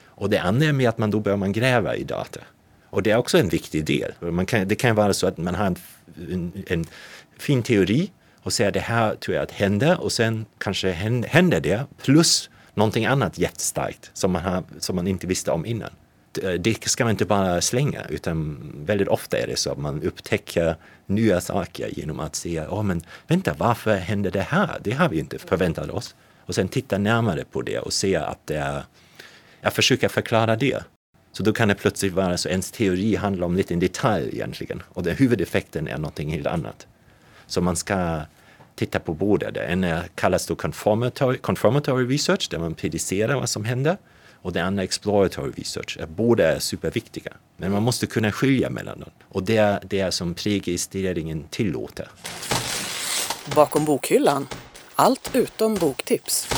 Och 0.05 0.31
det 0.31 0.39
andra 0.39 0.67
är 0.67 0.73
med 0.73 0.89
att 0.89 0.99
man 0.99 1.11
då 1.11 1.21
börjar 1.21 1.37
man 1.37 1.53
gräva 1.53 1.97
i 1.97 2.05
data. 2.05 2.41
Och 2.93 3.03
det 3.03 3.11
är 3.11 3.17
också 3.17 3.39
en 3.39 3.49
viktig 3.49 3.85
del. 3.85 4.13
Man 4.21 4.47
kan, 4.47 4.69
det 4.69 4.75
kan 4.75 4.97
vara 4.97 5.13
så 5.13 5.27
att 5.27 5.39
man 5.39 5.55
har 5.55 5.67
en, 5.67 5.77
en, 6.31 6.53
en 6.67 6.85
fin 7.39 7.63
teori 7.63 8.11
och 8.43 8.53
säger 8.53 8.73
det 8.73 8.81
här 8.81 9.15
tror 9.15 9.35
jag 9.35 9.43
att 9.43 9.51
händer 9.51 10.01
och 10.01 10.13
sen 10.13 10.47
kanske 10.59 10.91
händer 10.91 11.61
det 11.61 11.87
plus 12.03 12.51
någonting 12.75 13.07
annat 13.07 13.39
jättestarkt 13.39 14.11
som 14.15 14.33
man, 14.33 14.43
har, 14.43 14.65
som 14.79 14.97
man 14.97 15.07
inte 15.07 15.27
visste 15.27 15.51
om 15.51 15.67
innan. 15.67 15.91
Eh, 16.43 16.53
det 16.53 16.89
ska 16.89 17.05
man 17.05 17.11
inte 17.11 17.25
bara 17.25 17.61
slänga 17.61 18.05
utan 18.09 18.59
väldigt 18.87 19.09
ofta 19.09 19.39
är 19.39 19.47
det 19.47 19.57
så 19.57 19.73
att 19.73 19.79
man 19.79 20.03
upptäcker 20.03 20.77
nya 21.07 21.41
saker 21.41 21.89
genom 21.93 22.21
att 22.21 22.37
säga, 22.37 22.69
oh, 22.69 22.83
men 22.83 23.03
vänta, 23.27 23.55
varför 23.59 23.97
händer 23.97 24.31
det 24.31 24.41
här? 24.41 24.79
Det 24.81 24.93
har 24.93 25.09
vi 25.09 25.19
inte 25.19 25.39
förväntat 25.39 25.91
oss. 25.91 26.15
Och 26.47 26.55
sen 26.55 26.69
titta 26.69 26.99
närmare 26.99 27.45
på 27.45 27.63
det 27.63 27.79
och 27.79 27.93
se 27.93 28.17
att 28.17 28.47
det 28.47 28.57
är, 28.57 28.85
jag 29.61 29.73
försöker 29.73 30.09
förklara 30.09 30.57
det. 30.57 30.85
Så 31.33 31.43
då 31.43 31.53
kan 31.53 31.69
det 31.69 31.75
plötsligt 31.75 32.13
vara 32.13 32.37
så 32.37 32.49
ens 32.49 32.71
teori 32.71 33.17
handlar 33.17 33.47
om 33.47 33.57
lite 33.57 33.75
en 33.75 33.81
detalj 33.81 34.29
egentligen 34.33 34.83
och 34.89 35.03
den 35.03 35.17
huvudeffekten 35.17 35.89
är 35.89 35.97
någonting 35.97 36.31
helt 36.31 36.47
annat. 36.47 36.87
Så 37.47 37.61
man 37.61 37.77
ska 37.77 38.21
titta 38.75 39.01
på 39.01 39.15
båda. 39.15 39.51
Det 39.51 39.65
ena 39.65 40.03
kallas 40.15 40.47
då 40.47 40.55
confirmatory, 40.55 41.39
confirmatory 41.39 42.15
research 42.15 42.49
där 42.51 42.59
man 42.59 42.75
predicerar 42.75 43.35
vad 43.35 43.49
som 43.49 43.65
händer 43.65 43.97
och 44.43 44.53
det 44.53 44.61
andra 44.61 44.83
exploratory 44.83 45.53
research. 45.57 45.99
Båda 46.09 46.55
är 46.55 46.59
superviktiga. 46.59 47.33
Men 47.57 47.73
man 47.73 47.83
måste 47.83 48.07
kunna 48.07 48.33
skilja 48.33 48.71
mellan 48.71 49.01
dem 49.01 49.11
och 49.29 49.43
det 49.43 49.57
är 49.57 49.81
det 49.85 50.13
som 50.13 50.35
preregistreringen 50.35 51.45
tillåter. 51.51 52.09
Bakom 53.55 53.85
bokhyllan. 53.85 54.49
Allt 54.95 55.31
utom 55.35 55.75
boktips. 55.75 56.49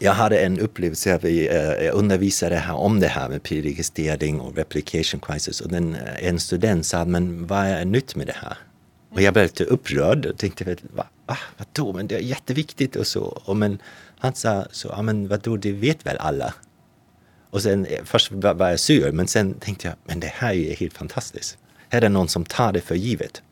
Jag 0.00 0.12
hade 0.12 0.38
en 0.38 0.60
upplevelse 0.60 1.10
Jag 1.10 1.24
eh, 1.24 1.86
eh, 1.86 1.98
undervisade 1.98 2.56
här 2.56 2.74
om 2.74 3.00
det 3.00 3.08
här 3.08 3.28
med 3.28 3.42
preregistrering 3.42 4.40
och 4.40 4.56
replication 4.56 5.20
crisis 5.20 5.60
och 5.60 5.70
den, 5.70 5.94
eh, 5.94 6.28
en 6.28 6.40
student 6.40 6.86
sa 6.86 7.04
men 7.04 7.46
vad 7.46 7.58
är 7.58 7.84
nytt 7.84 8.16
med 8.16 8.26
det 8.26 8.36
här? 8.36 8.56
Och 9.10 9.22
jag 9.22 9.34
blev 9.34 9.44
lite 9.44 9.64
upprörd 9.64 10.26
och 10.26 10.38
tänkte, 10.38 10.76
va, 10.82 11.06
va, 11.26 11.36
vadå, 11.56 11.92
men 11.92 12.06
det 12.06 12.14
är 12.14 12.20
jätteviktigt 12.20 12.96
och 12.96 13.06
så. 13.06 13.24
Och 13.24 13.56
men 13.56 13.78
han 14.18 14.34
sa 14.34 14.66
så, 14.70 14.88
ja 14.88 15.02
men 15.02 15.28
vadå, 15.28 15.56
det 15.56 15.72
vet 15.72 16.06
väl 16.06 16.16
alla. 16.16 16.54
Och 17.50 17.62
sen 17.62 17.86
eh, 17.86 18.04
först 18.04 18.32
var 18.32 18.70
jag 18.70 18.80
sur, 18.80 19.12
men 19.12 19.26
sen 19.26 19.54
tänkte 19.54 19.88
jag, 19.88 19.96
men 20.04 20.20
det 20.20 20.32
här 20.34 20.54
är 20.54 20.76
helt 20.76 20.94
fantastiskt. 20.94 21.58
Här 21.88 21.98
är 21.98 22.00
det 22.00 22.08
någon 22.08 22.28
som 22.28 22.44
tar 22.44 22.72
det 22.72 22.80
för 22.80 22.94
givet. 22.94 23.42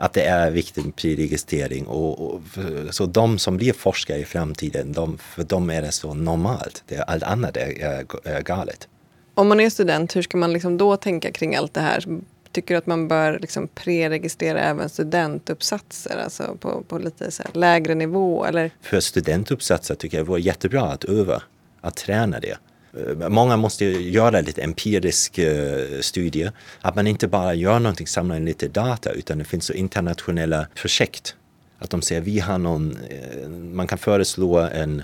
Att 0.00 0.12
det 0.12 0.22
är 0.22 0.50
viktigt 0.50 0.84
med 0.84 0.96
preregistrering 0.96 1.86
och, 1.86 2.34
och 2.34 2.42
så 2.90 3.06
de 3.06 3.38
som 3.38 3.56
blir 3.56 3.72
forskare 3.72 4.18
i 4.18 4.24
framtiden, 4.24 4.92
de, 4.92 5.18
för 5.18 5.44
dem 5.44 5.70
är 5.70 5.82
det 5.82 5.92
så 5.92 6.14
normalt. 6.14 6.82
Det, 6.86 7.02
allt 7.02 7.22
annat 7.22 7.56
är, 7.56 7.82
är, 7.82 8.06
är 8.24 8.42
galet. 8.42 8.88
Om 9.34 9.48
man 9.48 9.60
är 9.60 9.70
student, 9.70 10.16
hur 10.16 10.22
ska 10.22 10.36
man 10.36 10.52
liksom 10.52 10.76
då 10.76 10.96
tänka 10.96 11.32
kring 11.32 11.56
allt 11.56 11.74
det 11.74 11.80
här? 11.80 12.04
Tycker 12.52 12.74
du 12.74 12.78
att 12.78 12.86
man 12.86 13.08
bör 13.08 13.38
liksom 13.38 13.68
preregistrera 13.68 14.60
även 14.60 14.88
studentuppsatser, 14.88 16.16
alltså 16.24 16.56
på, 16.60 16.82
på 16.88 16.98
lite 16.98 17.30
lägre 17.52 17.94
nivå? 17.94 18.44
Eller? 18.44 18.70
För 18.82 19.00
studentuppsatser 19.00 19.94
tycker 19.94 20.16
jag 20.16 20.26
det 20.26 20.30
vore 20.30 20.40
jättebra 20.40 20.82
att 20.82 21.04
öva, 21.04 21.42
att 21.80 21.96
träna 21.96 22.40
det. 22.40 22.56
Eh, 22.98 23.28
många 23.28 23.56
måste 23.56 23.84
göra 23.84 24.40
lite 24.40 24.62
empirisk 24.62 25.38
eh, 25.38 26.00
studie. 26.00 26.50
Att 26.80 26.94
man 26.94 27.06
inte 27.06 27.28
bara 27.28 27.54
gör 27.54 27.78
någonting, 27.78 28.06
samlar 28.06 28.36
in 28.36 28.44
lite 28.44 28.68
data, 28.68 29.10
utan 29.10 29.38
det 29.38 29.44
finns 29.44 29.64
så 29.64 29.72
internationella 29.72 30.66
projekt. 30.74 31.34
Att 31.78 31.90
de 31.90 32.02
säger 32.02 32.20
vi 32.20 32.38
har 32.38 32.58
någon, 32.58 32.98
eh, 33.10 33.48
man 33.48 33.86
kan 33.86 33.98
föreslå 33.98 34.58
en 34.58 35.02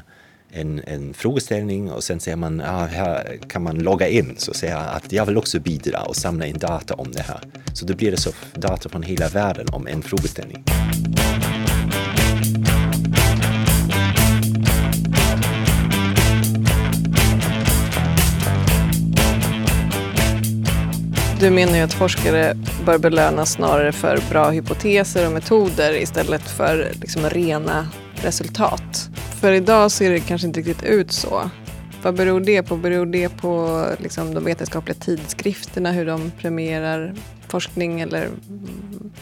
en, 0.56 0.82
en 0.86 1.14
frågeställning 1.14 1.90
och 1.90 2.04
sen 2.04 2.20
säger 2.20 2.36
man, 2.36 2.60
ah, 2.60 2.86
här 2.86 3.38
kan 3.48 3.62
man 3.62 3.78
logga 3.78 4.08
in, 4.08 4.34
så 4.38 4.54
säger 4.54 4.74
jag 4.74 4.84
att 4.84 5.12
jag 5.12 5.26
vill 5.26 5.36
också 5.36 5.60
bidra 5.60 6.02
och 6.02 6.16
samla 6.16 6.46
in 6.46 6.58
data 6.58 6.94
om 6.94 7.12
det 7.12 7.22
här. 7.22 7.40
Så 7.72 7.86
då 7.86 7.94
blir 7.94 8.10
det 8.10 8.16
så 8.16 8.30
data 8.54 8.88
från 8.88 9.02
hela 9.02 9.28
världen 9.28 9.66
om 9.72 9.86
en 9.86 10.02
frågeställning. 10.02 10.64
Du 21.44 21.50
menar 21.50 21.76
ju 21.76 21.80
att 21.80 21.92
forskare 21.92 22.56
bör 22.86 22.98
belönas 22.98 23.52
snarare 23.52 23.92
för 23.92 24.18
bra 24.30 24.50
hypoteser 24.50 25.26
och 25.26 25.32
metoder 25.32 25.94
istället 26.02 26.42
för 26.42 26.92
liksom 27.00 27.30
rena 27.30 27.88
resultat. 28.14 29.10
För 29.40 29.52
idag 29.52 29.90
ser 29.90 30.10
det 30.10 30.20
kanske 30.20 30.46
inte 30.46 30.60
riktigt 30.60 30.82
ut 30.82 31.12
så. 31.12 31.50
Vad 32.02 32.14
beror 32.14 32.40
det 32.40 32.62
på? 32.62 32.76
Beror 32.76 33.06
det 33.06 33.28
på 33.28 33.84
liksom, 33.98 34.34
de 34.34 34.44
vetenskapliga 34.44 34.94
tidskrifterna, 34.94 35.92
hur 35.92 36.06
de 36.06 36.32
premierar 36.40 37.14
forskning 37.48 38.00
eller 38.00 38.28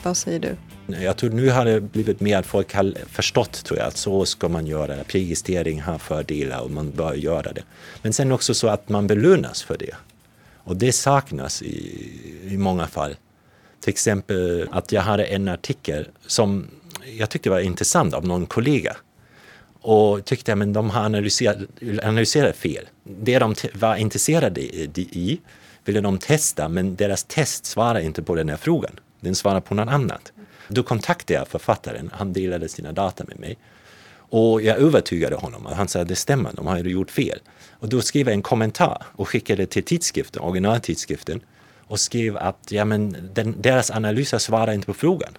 vad 0.02 0.17
säger 0.17 0.41
du? 0.41 0.57
Jag 1.05 1.17
tror 1.17 1.31
nu 1.31 1.50
har 1.50 1.64
det 1.64 1.81
blivit 1.81 2.21
mer 2.21 2.38
att 2.38 2.47
folk 2.47 2.75
har 2.75 2.95
förstått 3.09 3.64
tror 3.64 3.79
jag, 3.79 3.88
att 3.88 3.97
så 3.97 4.25
ska 4.25 4.49
man 4.49 4.67
göra. 4.67 4.95
Registrering 5.07 5.81
har 5.81 5.99
fördelar 5.99 6.61
och 6.61 6.71
man 6.71 6.91
bör 6.91 7.14
göra 7.14 7.52
det. 7.52 7.62
Men 8.02 8.12
sen 8.12 8.33
också 8.33 8.55
så 8.55 8.69
att 8.69 8.88
man 8.88 9.07
belönas 9.07 9.62
för 9.62 9.76
det. 9.79 9.95
Och 10.64 10.76
det 10.76 10.92
saknas 10.92 11.62
i, 11.62 11.99
i 12.45 12.57
många 12.57 12.87
fall. 12.87 13.16
Till 13.81 13.90
exempel 13.90 14.69
att 14.73 14.92
jag 14.92 15.02
hade 15.02 15.25
en 15.25 15.49
artikel 15.49 16.09
som 16.26 16.66
jag 17.19 17.31
tyckte 17.31 17.50
var 17.50 17.61
intressant 17.61 18.14
av 18.14 18.26
någon 18.26 18.47
kollega 18.47 18.97
och 19.81 20.25
tyckte 20.25 20.52
att 20.52 20.75
de 20.75 20.90
har 20.90 21.04
analyserat, 21.04 21.57
analyserat 22.02 22.57
fel. 22.57 22.85
Det 23.04 23.38
de 23.38 23.54
var 23.75 23.97
intresserade 23.97 24.61
i 24.61 25.40
ville 25.85 26.00
de 26.00 26.19
testa 26.19 26.69
men 26.69 26.97
deras 26.97 27.25
test 27.25 27.66
svarar 27.66 28.00
inte 28.00 28.23
på 28.23 28.35
den 28.35 28.49
här 28.49 28.57
frågan. 28.57 29.00
Den 29.21 29.35
svarar 29.35 29.61
på 29.61 29.75
något 29.75 29.88
annat. 29.88 30.33
Då 30.69 30.83
kontaktade 30.83 31.38
jag 31.38 31.49
författaren, 31.49 32.11
han 32.12 32.33
delade 32.33 32.69
sina 32.69 32.92
data 32.92 33.25
med 33.28 33.40
mig. 33.40 33.59
Och 34.35 34.62
jag 34.62 34.77
övertygade 34.77 35.37
honom, 35.37 35.67
han 35.67 35.89
sa 35.89 36.01
att 36.01 36.09
det 36.09 36.17
stämmer, 36.17 36.53
de 36.53 36.67
har 36.67 36.79
gjort 36.79 37.11
fel. 37.11 37.39
Och 37.71 37.89
då 37.89 38.01
skrev 38.01 38.27
jag 38.27 38.35
en 38.35 38.43
kommentar 38.43 39.03
och 39.17 39.29
skickade 39.29 39.67
till 39.67 39.83
tidskriften, 39.83 40.43
originaltidskriften 40.43 41.41
och 41.87 42.01
skrev 42.01 42.37
att 42.37 42.59
ja, 42.71 42.85
men 42.85 43.31
den, 43.35 43.55
deras 43.59 43.91
analyser 43.91 44.39
svarar 44.39 44.73
inte 44.73 44.87
på 44.87 44.95
frågan. 44.95 45.39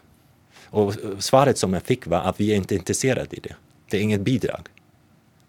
Och 0.66 0.94
svaret 1.20 1.58
som 1.58 1.74
jag 1.74 1.84
fick 1.84 2.08
var 2.08 2.18
att 2.18 2.40
vi 2.40 2.52
är 2.52 2.56
inte 2.56 2.76
intresserade 2.76 3.36
i 3.36 3.40
det. 3.40 3.56
Det 3.90 3.98
är 3.98 4.02
inget 4.02 4.22
bidrag. 4.22 4.68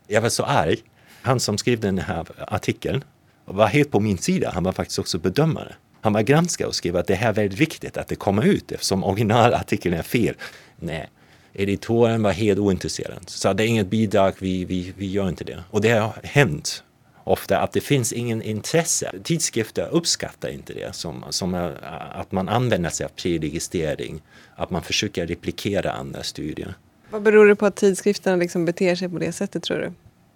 Jag 0.06 0.20
var 0.20 0.28
så 0.28 0.42
arg. 0.42 0.78
Han 1.22 1.40
som 1.40 1.58
skrev 1.58 1.80
den 1.80 1.98
här 1.98 2.26
artikeln 2.38 3.04
var 3.44 3.66
helt 3.66 3.90
på 3.90 4.00
min 4.00 4.18
sida. 4.18 4.50
Han 4.54 4.62
var 4.62 4.72
faktiskt 4.72 4.98
också 4.98 5.18
bedömare. 5.18 5.74
Han 6.00 6.12
var 6.12 6.22
granskare 6.22 6.68
och 6.68 6.74
skrev 6.74 6.96
att 6.96 7.06
det 7.06 7.14
här 7.14 7.28
är 7.28 7.32
väldigt 7.32 7.60
viktigt 7.60 7.96
att 7.96 8.08
det 8.08 8.16
kommer 8.16 8.46
ut 8.46 8.72
eftersom 8.72 9.04
originalartikeln 9.04 9.94
är 9.94 10.02
fel. 10.02 10.34
Nej, 10.76 11.10
editorn 11.54 12.22
var 12.22 12.32
helt 12.32 12.58
ointresserad. 12.58 13.30
Så 13.30 13.52
det 13.52 13.64
är 13.64 13.66
inget 13.66 13.86
bidrag, 13.86 14.32
vi, 14.38 14.64
vi, 14.64 14.92
vi 14.96 15.06
gör 15.06 15.28
inte 15.28 15.44
det. 15.44 15.64
Och 15.70 15.80
det 15.80 15.90
har 15.90 16.12
hänt 16.22 16.84
ofta 17.24 17.58
att 17.58 17.72
det 17.72 17.80
finns 17.80 18.12
ingen 18.12 18.42
intresse. 18.42 19.12
Tidskrifter 19.22 19.88
uppskattar 19.90 20.48
inte 20.48 20.72
det, 20.72 20.94
som, 20.94 21.24
som 21.30 21.54
är, 21.54 21.84
att 22.14 22.32
man 22.32 22.48
använder 22.48 22.90
sig 22.90 23.04
av 23.06 23.10
preregistrering, 23.10 24.22
att 24.56 24.70
man 24.70 24.82
försöker 24.82 25.26
replikera 25.26 25.92
andra 25.92 26.22
studier. 26.22 26.74
Vad 27.10 27.22
beror 27.22 27.46
det 27.46 27.56
på 27.56 27.66
att 27.66 27.76
tidskrifterna 27.76 28.36
liksom 28.36 28.64
beter 28.64 28.94
sig 28.94 29.08
på 29.08 29.18
det 29.18 29.32
sättet 29.32 29.62
tror 29.62 29.78
du? 29.78 29.92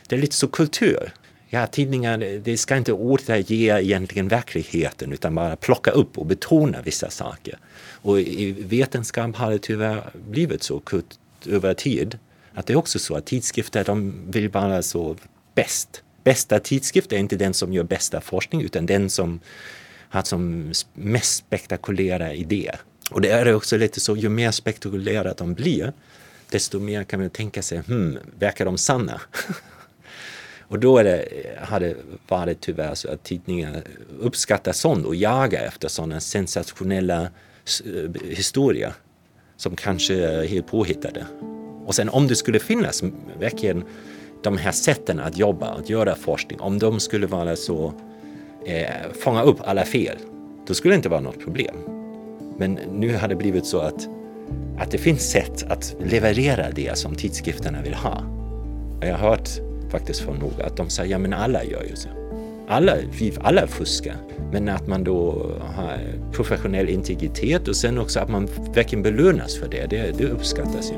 Det 0.08 0.16
är 0.16 0.20
lite 0.20 0.36
så 0.36 0.48
kultur. 0.48 1.12
Ja, 1.50 1.66
tidningar 1.66 2.18
det 2.44 2.56
ska 2.56 2.76
inte 2.76 2.92
återge 2.92 3.82
egentligen 3.82 4.28
verkligheten 4.28 5.12
utan 5.12 5.34
bara 5.34 5.56
plocka 5.56 5.90
upp 5.90 6.18
och 6.18 6.26
betona 6.26 6.82
vissa 6.82 7.10
saker. 7.10 7.58
Och 8.02 8.20
i 8.20 8.52
vetenskap 8.52 9.36
har 9.36 9.50
det 9.50 9.58
tyvärr 9.58 10.10
blivit 10.14 10.62
så 10.62 10.82
över 11.46 11.74
tid 11.74 12.18
att 12.54 12.66
det 12.66 12.72
är 12.72 12.76
också 12.76 12.98
så 12.98 13.14
att 13.14 13.26
tidskrifter 13.26 13.84
de 13.84 14.14
vill 14.30 14.48
vara 14.48 14.82
så 14.82 15.16
bäst. 15.54 16.02
Bästa 16.24 16.58
tidskrift 16.58 17.12
är 17.12 17.16
inte 17.16 17.36
den 17.36 17.54
som 17.54 17.72
gör 17.72 17.84
bästa 17.84 18.20
forskning 18.20 18.62
utan 18.62 18.86
den 18.86 19.10
som 19.10 19.40
har 20.08 20.22
som 20.22 20.72
mest 20.94 21.36
spektakulära 21.36 22.34
idéer. 22.34 22.80
Och 23.10 23.20
det 23.20 23.30
är 23.30 23.54
också 23.54 23.76
lite 23.76 24.00
så, 24.00 24.16
ju 24.16 24.28
mer 24.28 24.50
spektakulära 24.50 25.34
de 25.34 25.54
blir, 25.54 25.92
desto 26.50 26.78
mer 26.78 27.04
kan 27.04 27.20
man 27.20 27.30
tänka 27.30 27.62
sig, 27.62 27.78
hmm, 27.78 28.18
verkar 28.38 28.64
de 28.64 28.78
sanna? 28.78 29.20
och 30.60 30.78
då 30.78 30.98
är 30.98 31.04
det, 31.04 31.28
har 31.58 31.80
det 31.80 31.96
varit 32.28 32.60
tyvärr 32.60 32.94
så 32.94 33.10
att 33.10 33.24
tidningar 33.24 33.82
uppskattar 34.20 34.72
sånt 34.72 35.06
och 35.06 35.14
jagar 35.14 35.64
efter 35.64 35.88
sådana 35.88 36.20
sensationella 36.20 37.30
Eh, 37.86 38.28
historia 38.30 38.92
som 39.56 39.76
kanske 39.76 40.14
är 40.14 40.46
helt 40.46 40.66
påhittade. 40.66 41.26
Och 41.86 41.94
sen 41.94 42.08
om 42.08 42.26
det 42.26 42.36
skulle 42.36 42.58
finnas 42.58 43.02
verkligen 43.38 43.84
de 44.42 44.56
här 44.56 44.72
sätten 44.72 45.20
att 45.20 45.38
jobba, 45.38 45.66
att 45.66 45.90
göra 45.90 46.14
forskning, 46.14 46.60
om 46.60 46.78
de 46.78 47.00
skulle 47.00 47.26
vara 47.26 47.56
så, 47.56 47.92
eh, 48.66 49.12
fånga 49.20 49.42
upp 49.42 49.60
alla 49.60 49.84
fel, 49.84 50.16
då 50.66 50.74
skulle 50.74 50.94
det 50.94 50.96
inte 50.96 51.08
vara 51.08 51.20
något 51.20 51.40
problem. 51.40 51.76
Men 52.58 52.78
nu 52.92 53.16
har 53.16 53.28
det 53.28 53.36
blivit 53.36 53.66
så 53.66 53.78
att, 53.78 54.08
att 54.78 54.90
det 54.90 54.98
finns 54.98 55.30
sätt 55.30 55.64
att 55.70 55.96
leverera 56.04 56.70
det 56.70 56.98
som 56.98 57.14
tidskrifterna 57.14 57.82
vill 57.82 57.94
ha. 57.94 58.22
Jag 59.00 59.16
har 59.16 59.28
hört 59.28 59.48
faktiskt 59.90 60.20
från 60.20 60.36
några 60.36 60.64
att 60.66 60.76
de 60.76 60.90
säger, 60.90 61.10
ja 61.10 61.18
men 61.18 61.32
alla 61.32 61.64
gör 61.64 61.82
ju 61.82 61.96
så. 61.96 62.08
Alla, 62.70 62.96
vi, 63.18 63.32
alla 63.40 63.66
fuskar. 63.66 64.16
Men 64.52 64.68
att 64.68 64.86
man 64.86 65.04
då 65.04 65.50
har 65.60 65.98
professionell 66.32 66.88
integritet 66.88 67.68
och 67.68 67.76
sen 67.76 67.98
också 67.98 68.20
att 68.20 68.28
man 68.28 68.48
verkligen 68.74 69.02
belönas 69.02 69.58
för 69.58 69.68
det, 69.68 69.86
det, 69.90 70.18
det 70.18 70.24
uppskattas 70.24 70.92
ju. 70.92 70.96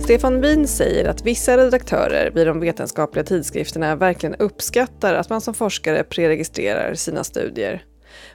Stefan 0.00 0.40
Wien 0.40 0.68
säger 0.68 1.08
att 1.08 1.26
vissa 1.26 1.56
redaktörer 1.56 2.30
vid 2.30 2.46
de 2.46 2.60
vetenskapliga 2.60 3.24
tidskrifterna 3.24 3.96
verkligen 3.96 4.34
uppskattar 4.34 5.14
att 5.14 5.30
man 5.30 5.40
som 5.40 5.54
forskare 5.54 6.04
preregistrerar 6.04 6.94
sina 6.94 7.24
studier. 7.24 7.82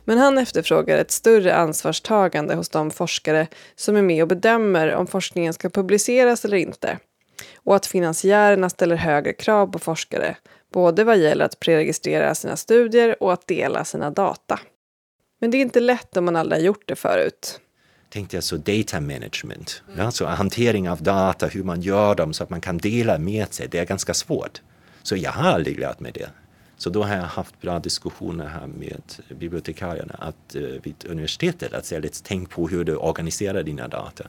Men 0.06 0.18
han 0.18 0.38
efterfrågar 0.38 0.98
ett 0.98 1.12
större 1.12 1.56
ansvarstagande 1.56 2.56
hos 2.56 2.70
de 2.70 2.92
forskare 2.92 3.48
som 3.76 3.96
är 3.96 4.02
med 4.02 4.22
och 4.22 4.28
bedömer 4.28 4.96
om 4.96 5.08
forskningen 5.08 5.54
ska 5.54 5.70
publiceras 5.70 6.46
eller 6.46 6.58
inte. 6.58 6.98
Och 7.56 7.76
att 7.76 7.86
finansiärerna 7.86 8.70
ställer 8.70 8.96
högre 8.96 9.34
krav 9.34 9.68
på 9.68 9.80
forskare, 9.80 10.36
både 10.74 11.04
vad 11.04 11.18
gäller 11.18 11.46
att 11.46 11.60
preregistrera 11.60 12.36
sina 12.36 12.56
studier 12.56 13.24
och 13.24 13.34
att 13.34 13.48
dela 13.48 13.86
sina 13.86 14.12
data. 14.12 14.60
Men 15.42 15.52
det 15.52 15.58
är 15.58 15.62
inte 15.62 15.80
lätt 15.80 16.18
om 16.18 16.26
man 16.26 16.36
aldrig 16.36 16.62
har 16.62 16.66
gjort 16.66 16.84
det 16.88 16.96
förut 16.96 17.60
tänkte 18.14 18.38
jag 18.38 18.44
så 18.44 18.58
data 18.58 19.02
management, 19.02 19.84
mm. 19.88 20.06
alltså 20.06 20.26
hantering 20.26 20.90
av 20.90 21.04
data, 21.04 21.48
hur 21.48 21.64
man 21.64 21.82
gör 21.82 22.16
dem 22.16 22.34
så 22.34 22.44
att 22.44 22.50
man 22.50 22.62
kan 22.62 22.78
dela 22.78 23.18
med 23.18 23.54
sig, 23.54 23.68
det 23.68 23.80
är 23.80 23.86
ganska 23.86 24.14
svårt. 24.14 24.62
Så 25.04 25.16
jag 25.16 25.32
har 25.32 25.52
aldrig 25.52 25.80
lärt 25.80 26.00
mig 26.00 26.12
det. 26.12 26.30
Så 26.78 26.90
då 26.90 27.04
har 27.04 27.16
jag 27.16 27.24
haft 27.24 27.62
bra 27.62 27.80
diskussioner 27.80 28.48
här 28.48 28.68
med 28.68 29.02
bibliotekarierna 29.40 30.16
att, 30.20 30.56
eh, 30.56 30.62
vid 30.62 30.96
universitetet 31.10 31.74
att 31.74 31.86
säga 31.86 32.10
tänk 32.24 32.50
på 32.50 32.68
hur 32.68 32.84
du 32.84 32.96
organiserar 32.96 33.64
dina 33.64 33.88
data. 33.88 34.24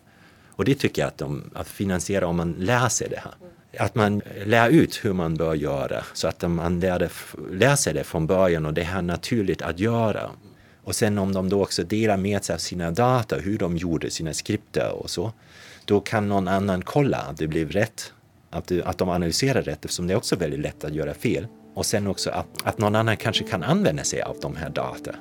Och 0.56 0.64
det 0.64 0.74
tycker 0.74 1.02
jag 1.02 1.08
att, 1.08 1.18
de, 1.18 1.50
att 1.54 1.68
finansiera 1.68 2.26
om 2.26 2.36
man 2.36 2.52
lär 2.58 2.88
sig 2.88 3.08
det 3.08 3.20
här. 3.24 3.34
Att 3.78 3.94
man 3.94 4.22
lär 4.44 4.68
ut 4.68 5.04
hur 5.04 5.12
man 5.12 5.34
bör 5.34 5.54
göra 5.54 6.04
så 6.12 6.28
att 6.28 6.42
man 6.50 6.80
lär, 6.80 6.98
det, 6.98 7.10
lär 7.50 7.76
sig 7.76 7.94
det 7.94 8.04
från 8.04 8.26
början 8.26 8.66
och 8.66 8.74
det 8.74 8.82
är 8.82 9.02
naturligt 9.02 9.62
att 9.62 9.78
göra. 9.78 10.30
Och 10.84 10.94
sen 10.94 11.18
om 11.18 11.32
de 11.32 11.48
då 11.48 11.62
också 11.62 11.84
delar 11.84 12.16
med 12.16 12.44
sig 12.44 12.54
av 12.54 12.58
sina 12.58 12.90
data, 12.90 13.36
hur 13.36 13.58
de 13.58 13.76
gjorde 13.76 14.10
sina 14.10 14.34
skripter 14.34 14.92
och 14.92 15.10
så, 15.10 15.32
då 15.84 16.00
kan 16.00 16.28
någon 16.28 16.48
annan 16.48 16.82
kolla 16.82 17.18
att 17.18 17.36
det 17.36 17.46
blev 17.46 17.70
rätt, 17.70 18.12
att, 18.50 18.66
det, 18.66 18.82
att 18.82 18.98
de 18.98 19.08
analyserar 19.08 19.62
rätt 19.62 19.84
eftersom 19.84 20.06
det 20.06 20.14
är 20.14 20.16
också 20.16 20.36
väldigt 20.36 20.60
lätt 20.60 20.84
att 20.84 20.94
göra 20.94 21.14
fel. 21.14 21.46
Och 21.74 21.86
sen 21.86 22.06
också 22.06 22.30
att, 22.30 22.46
att 22.64 22.78
någon 22.78 22.94
annan 22.94 23.16
kanske 23.16 23.44
kan 23.44 23.62
använda 23.62 24.04
sig 24.04 24.22
av 24.22 24.36
de 24.40 24.56
här 24.56 24.70
data. 24.70 25.14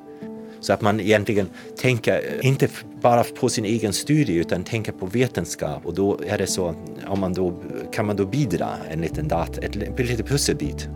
Så 0.63 0.73
att 0.73 0.81
man 0.81 0.99
egentligen 0.99 1.49
tänker, 1.81 2.13
eh, 2.13 2.47
inte 2.47 2.67
bara 3.01 3.23
på 3.23 3.49
sin 3.49 3.65
egen 3.65 3.93
studie, 3.93 4.33
utan 4.33 4.63
tänker 4.63 4.91
på 4.91 5.05
vetenskap. 5.05 5.85
Och 5.85 5.93
då 5.93 6.19
är 6.27 6.37
det 6.37 6.47
så, 6.47 6.75
om 7.07 7.19
man 7.19 7.33
då, 7.33 7.53
kan 7.91 8.05
man 8.05 8.15
då 8.15 8.25
bidra 8.25 8.67
en 8.91 9.01
liten 9.01 9.27
data, 9.27 9.61
ett, 9.61 9.75
ett 9.75 9.99
litet 9.99 10.27
pusselbit. 10.27 10.87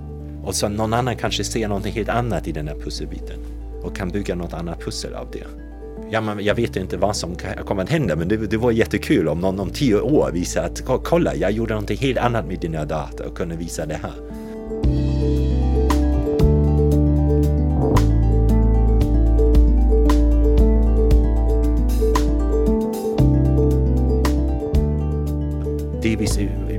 Och 0.43 0.55
så 0.55 0.69
någon 0.69 0.93
annan 0.93 1.15
kanske 1.15 1.43
ser 1.43 1.67
något 1.67 1.85
helt 1.85 2.09
annat 2.09 2.47
i 2.47 2.51
den 2.51 2.67
här 2.67 2.75
pusselbiten 2.75 3.39
och 3.83 3.95
kan 3.95 4.09
bygga 4.09 4.35
något 4.35 4.53
annat 4.53 4.81
pussel 4.81 5.13
av 5.13 5.31
det. 5.31 5.43
Ja, 6.11 6.21
men 6.21 6.45
jag 6.45 6.55
vet 6.55 6.75
inte 6.75 6.97
vad 6.97 7.15
som 7.15 7.35
kommer 7.65 7.83
att 7.83 7.89
hända 7.89 8.15
men 8.15 8.27
det, 8.27 8.37
det 8.37 8.57
var 8.57 8.71
jättekul 8.71 9.27
om 9.27 9.39
någon 9.39 9.59
om 9.59 9.69
tio 9.69 9.99
år 9.99 10.31
visar 10.33 10.63
att 10.63 10.81
kolla, 11.03 11.35
jag 11.35 11.51
gjorde 11.51 11.73
något 11.73 11.91
helt 11.91 12.17
annat 12.17 12.47
med 12.47 12.59
dina 12.59 12.85
data 12.85 13.27
och 13.27 13.37
kunde 13.37 13.55
visa 13.55 13.85
det 13.85 13.99
här. 14.01 14.26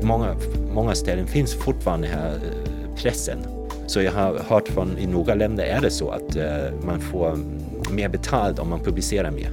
Många, 0.09 0.37
många 0.73 0.94
ställen 0.94 1.27
finns 1.27 1.55
fortfarande 1.55 2.09
här 2.09 2.35
eh, 2.35 2.94
pressen 2.97 3.38
så 3.87 4.03
jag 4.03 4.12
har 4.12 4.38
hört 4.38 4.68
från 4.68 4.99
i 4.99 5.07
några 5.07 5.35
länder 5.35 5.64
är 5.64 5.81
det 5.81 5.90
så 5.90 6.11
att 6.11 6.37
eh, 6.37 6.81
man 6.85 7.01
får 7.01 7.31
mm, 7.31 7.71
mer 7.90 8.09
betalt 8.09 8.59
om 8.59 8.68
man 8.68 8.85
publicerar 8.85 9.31
mer 9.31 9.53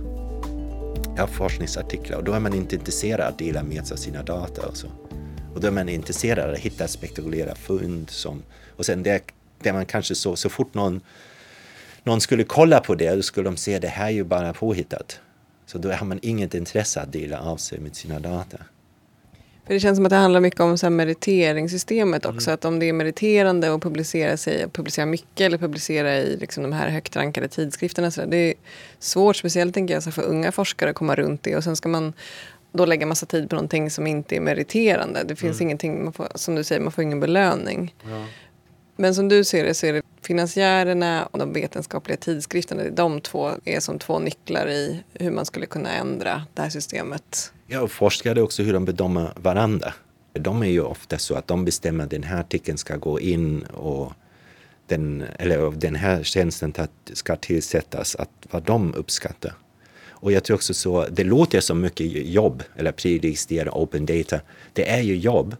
ja, 1.18 1.28
forskningsartiklar 1.28 2.18
och 2.18 2.24
då 2.24 2.34
är 2.34 2.40
man 2.40 2.54
inte 2.54 2.76
intresserad 2.76 3.22
av 3.22 3.28
att 3.28 3.38
dela 3.38 3.64
med 3.64 3.88
sig 3.88 3.96
av 3.96 3.98
sina 3.98 4.24
data 4.24 4.68
och 4.68 4.78
så. 4.78 4.88
Och 5.54 5.62
då 5.62 5.68
är 5.68 5.72
man 5.72 5.90
intresserad 5.90 6.40
av 6.40 6.54
att 6.54 6.60
hitta 6.60 6.88
spektakulära 6.88 7.56
fund 7.56 8.10
som, 8.10 8.44
och 8.70 8.86
sen 8.86 9.04
det, 9.04 9.22
det 9.60 9.74
man 9.74 9.86
kanske 9.86 10.16
så, 10.16 10.36
så 10.36 10.50
fort 10.50 10.74
någon, 10.74 11.02
någon 12.04 12.22
skulle 12.22 12.44
kolla 12.44 12.80
på 12.80 12.96
det, 12.96 13.16
då 13.16 13.22
skulle 13.22 13.50
de 13.50 13.58
se 13.58 13.80
det 13.80 13.88
här 13.88 14.06
är 14.06 14.10
ju 14.10 14.24
bara 14.24 14.54
påhittat. 14.54 15.20
Så 15.66 15.78
då 15.78 15.92
har 15.92 16.06
man 16.06 16.20
inget 16.22 16.54
intresse 16.54 17.02
att 17.02 17.12
dela 17.12 17.40
av 17.40 17.58
sig 17.58 17.80
med 17.80 17.96
sina 17.96 18.20
data. 18.20 18.58
För 19.66 19.74
det 19.74 19.80
känns 19.80 19.98
som 19.98 20.06
att 20.06 20.10
det 20.10 20.16
handlar 20.16 20.42
mycket 20.42 20.60
om 20.60 20.78
så 20.78 20.90
meriteringssystemet 20.90 22.26
också. 22.26 22.50
Mm. 22.50 22.54
Att 22.54 22.66
om 22.66 22.80
det 22.80 22.90
är 22.90 22.94
meriterande 22.94 23.74
att 23.74 23.82
publicera 23.82 24.38
sig, 24.38 24.68
publicera 24.70 25.06
mycket 25.06 25.42
eller 25.42 25.58
publicera 25.58 26.18
i 26.18 26.38
liksom 26.38 26.64
de 26.64 26.74
här 26.74 26.90
högt 26.90 27.16
rankade 27.16 27.48
tidskrifterna. 27.48 28.12
Så 28.12 28.26
det 28.26 28.38
är 28.38 28.54
svårt, 29.00 29.36
speciellt 29.36 29.74
tänker 29.74 29.94
jag, 29.94 30.04
för 30.04 30.24
unga 30.24 30.52
forskare 30.52 30.90
att 30.90 30.96
komma 30.96 31.16
runt 31.16 31.44
det. 31.44 31.56
Och 31.56 31.64
sen 31.64 31.76
ska 31.76 31.90
man 31.90 32.14
då 32.72 32.86
lägga 32.86 33.06
massa 33.06 33.26
tid 33.26 33.50
på 33.50 33.56
någonting 33.56 33.92
som 33.92 34.08
inte 34.08 34.36
är 34.36 34.40
meriterande. 34.40 35.24
Det 35.24 35.36
finns 35.36 35.60
mm. 35.60 35.68
ingenting, 35.68 36.04
man 36.04 36.14
får, 36.14 36.28
som 36.36 36.56
du 36.56 36.64
säger, 36.64 36.82
man 36.82 36.92
får 36.92 37.04
ingen 37.04 37.20
belöning. 37.20 37.96
Ja. 38.04 38.26
Men 38.96 39.16
som 39.16 39.30
du 39.30 39.44
ser 39.44 39.64
det 39.64 39.74
så 39.74 39.86
är 39.86 39.94
det 39.94 40.02
finansiärerna 40.22 41.26
och 41.26 41.40
de 41.40 41.54
vetenskapliga 41.54 42.18
tidskrifterna, 42.18 42.84
de 42.84 43.22
två 43.22 43.52
är 43.66 43.80
som 43.80 44.00
två 44.00 44.20
nycklar 44.20 44.70
i 44.70 45.04
hur 45.14 45.32
man 45.32 45.46
skulle 45.46 45.66
kunna 45.66 45.94
ändra 45.94 46.46
det 46.54 46.62
här 46.62 46.70
systemet. 46.70 47.52
Ja, 47.68 47.82
och 47.82 47.92
forskare 47.92 48.42
också 48.42 48.64
hur 48.64 48.74
de 48.74 48.86
bedömer 48.86 49.34
varandra. 49.36 49.94
De 50.34 50.62
är 50.64 50.68
ju 50.68 50.82
ofta 50.82 51.18
så 51.18 51.36
att 51.36 51.48
de 51.48 51.66
bestämmer 51.66 52.04
att 52.04 52.10
den 52.10 52.24
här 52.24 52.40
artikeln 52.40 52.78
ska 52.78 52.96
gå 52.96 53.20
in 53.20 53.64
och 53.64 54.14
den, 54.88 55.24
eller 55.40 55.72
den 55.72 55.96
här 55.96 56.24
tjänsten 56.24 56.74
ska 57.14 57.36
tillsättas, 57.36 58.16
att 58.16 58.30
vad 58.52 58.64
de 58.64 58.94
uppskattar. 58.94 59.54
Och 60.10 60.32
jag 60.32 60.44
tror 60.44 60.56
också 60.56 60.74
så, 60.74 61.06
det 61.12 61.24
låter 61.24 61.60
som 61.60 61.82
mycket 61.82 62.08
jobb, 62.28 62.64
eller 62.76 62.92
preregistrera 62.92 63.72
open 63.72 64.06
data. 64.06 64.40
Det 64.74 64.90
är 64.90 65.02
ju 65.02 65.16
jobb, 65.16 65.56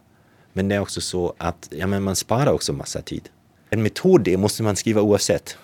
men 0.52 0.68
det 0.68 0.74
är 0.74 0.80
också 0.80 1.00
så 1.00 1.34
att 1.38 1.68
ja, 1.70 1.86
men 1.86 2.02
man 2.02 2.16
sparar 2.16 2.52
också 2.52 2.72
massa 2.72 3.02
tid. 3.02 3.28
En 3.70 3.82
metod 3.82 4.20
det 4.24 4.36
måste 4.36 4.62
man 4.62 4.76
skriva 4.76 5.00
oavsett. 5.00 5.58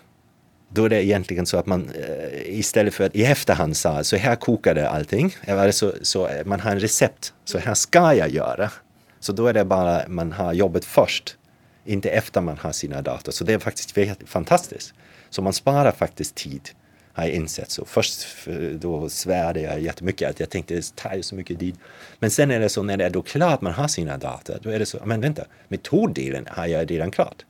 Då 0.75 0.85
är 0.85 0.89
det 0.89 1.05
egentligen 1.05 1.47
så 1.47 1.57
att 1.57 1.67
man 1.67 1.91
eh, 1.91 2.59
istället 2.59 2.95
för 2.95 3.05
att 3.05 3.17
i 3.17 3.25
efterhand 3.25 3.77
sa 3.77 4.05
så 4.05 4.17
här 4.17 4.37
kokade 4.37 4.89
allting, 4.89 5.37
så, 5.71 5.93
så 6.03 6.29
eh, 6.29 6.47
man 6.47 6.61
har 6.61 6.71
en 6.71 6.81
recept, 6.81 7.33
så 7.45 7.59
här 7.59 7.75
ska 7.75 8.15
jag 8.15 8.31
göra. 8.31 8.71
Så 9.21 9.33
då 9.33 9.47
är 9.47 9.53
det 9.53 9.65
bara 9.65 10.09
man 10.09 10.33
har 10.33 10.53
jobbet 10.53 10.85
först, 10.85 11.37
inte 11.85 12.11
efter 12.11 12.41
man 12.41 12.59
har 12.59 12.73
sina 12.73 13.03
data. 13.03 13.33
Så 13.33 13.45
det 13.45 13.53
är 13.53 13.59
faktiskt 13.59 13.99
fantastiskt. 14.27 14.95
Så 15.31 15.43
man 15.43 15.53
sparar 15.53 15.93
faktiskt 15.93 16.35
tid 16.35 16.71
har 17.13 17.25
jag 17.25 17.33
insett. 17.33 17.71
Så 17.71 17.85
först 17.85 18.27
eh, 18.47 18.55
då 18.55 19.09
svärde 19.09 19.61
jag 19.61 19.81
jättemycket 19.81 20.31
att 20.31 20.41
jag 20.41 20.51
tänkte 20.51 20.75
det 20.75 20.97
tar 20.97 21.15
ju 21.15 21.23
så 21.23 21.35
mycket 21.35 21.59
tid. 21.59 21.77
Men 22.19 22.31
sen 22.31 22.51
är 22.51 22.61
det 22.61 22.69
så 22.69 22.83
när 22.83 22.97
det 22.97 23.05
är 23.05 23.11
då 23.11 23.23
klart 23.23 23.61
man 23.61 23.73
har 23.73 23.89
sina 23.89 24.19
data, 24.19 24.53
då 24.63 24.71
är 24.71 24.79
det 24.79 24.87
så, 24.87 24.99
men 25.05 25.21
vänta, 25.21 25.45
metoddelen 25.69 26.47
har 26.51 26.67
jag 26.67 26.91
redan 26.91 27.11
klart. 27.11 27.45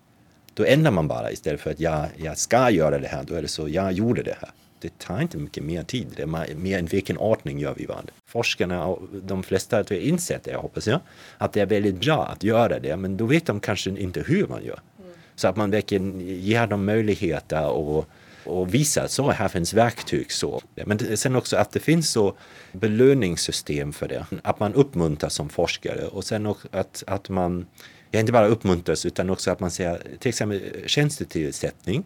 Då 0.54 0.64
ändrar 0.64 0.90
man 0.90 1.08
bara 1.08 1.32
istället 1.32 1.60
för 1.60 1.70
att 1.70 1.80
jag, 1.80 2.06
jag 2.16 2.38
ska 2.38 2.70
göra 2.70 2.98
det 2.98 3.08
här, 3.08 3.24
då 3.24 3.34
är 3.34 3.42
det 3.42 3.48
så, 3.48 3.68
jag 3.68 3.92
gjorde 3.92 4.22
det 4.22 4.36
här. 4.40 4.50
Det 4.80 4.98
tar 4.98 5.20
inte 5.20 5.38
mycket 5.38 5.64
mer 5.64 5.82
tid, 5.82 6.06
det 6.16 6.22
är 6.22 6.54
mer 6.54 6.78
än 6.78 6.86
vilken 6.86 7.18
ordning 7.18 7.58
gör 7.58 7.74
vi 7.76 7.86
vad. 7.86 8.10
Forskarna 8.26 8.86
och 8.86 9.08
de 9.22 9.42
flesta 9.42 9.76
har 9.76 9.92
insett 9.92 10.44
det, 10.44 10.54
hoppas 10.54 10.86
jag, 10.86 11.00
att 11.38 11.52
det 11.52 11.60
är 11.60 11.66
väldigt 11.66 12.00
bra 12.00 12.26
att 12.26 12.42
göra 12.42 12.78
det, 12.78 12.96
men 12.96 13.16
då 13.16 13.26
vet 13.26 13.46
de 13.46 13.60
kanske 13.60 13.90
inte 13.90 14.20
hur 14.20 14.46
man 14.46 14.64
gör. 14.64 14.80
Mm. 14.98 15.12
Så 15.34 15.48
att 15.48 15.56
man 15.56 15.70
verkligen 15.70 16.20
ger 16.20 16.66
dem 16.66 16.84
möjligheter 16.84 17.66
och 17.66 18.08
och 18.44 18.74
visa 18.74 19.02
att 19.02 19.10
så 19.10 19.30
här 19.30 19.48
finns 19.48 19.74
verktyg. 19.74 20.32
Så. 20.32 20.62
Men 20.86 21.16
sen 21.16 21.36
också 21.36 21.56
att 21.56 21.72
det 21.72 21.80
finns 21.80 22.10
så 22.10 22.36
belöningssystem 22.72 23.92
för 23.92 24.08
det. 24.08 24.26
Att 24.42 24.60
man 24.60 24.74
uppmuntras 24.74 25.34
som 25.34 25.48
forskare 25.48 26.06
och 26.06 26.24
sen 26.24 26.46
också 26.46 26.68
att, 26.72 27.04
att 27.06 27.28
man 27.28 27.66
ja, 28.12 28.20
inte 28.20 28.32
bara 28.32 28.46
uppmuntras 28.46 29.06
utan 29.06 29.30
också 29.30 29.50
att 29.50 29.60
man 29.60 29.70
ser 29.70 30.02
till 30.18 30.28
exempel 30.28 30.60
tjänstetillsättning. 30.86 32.04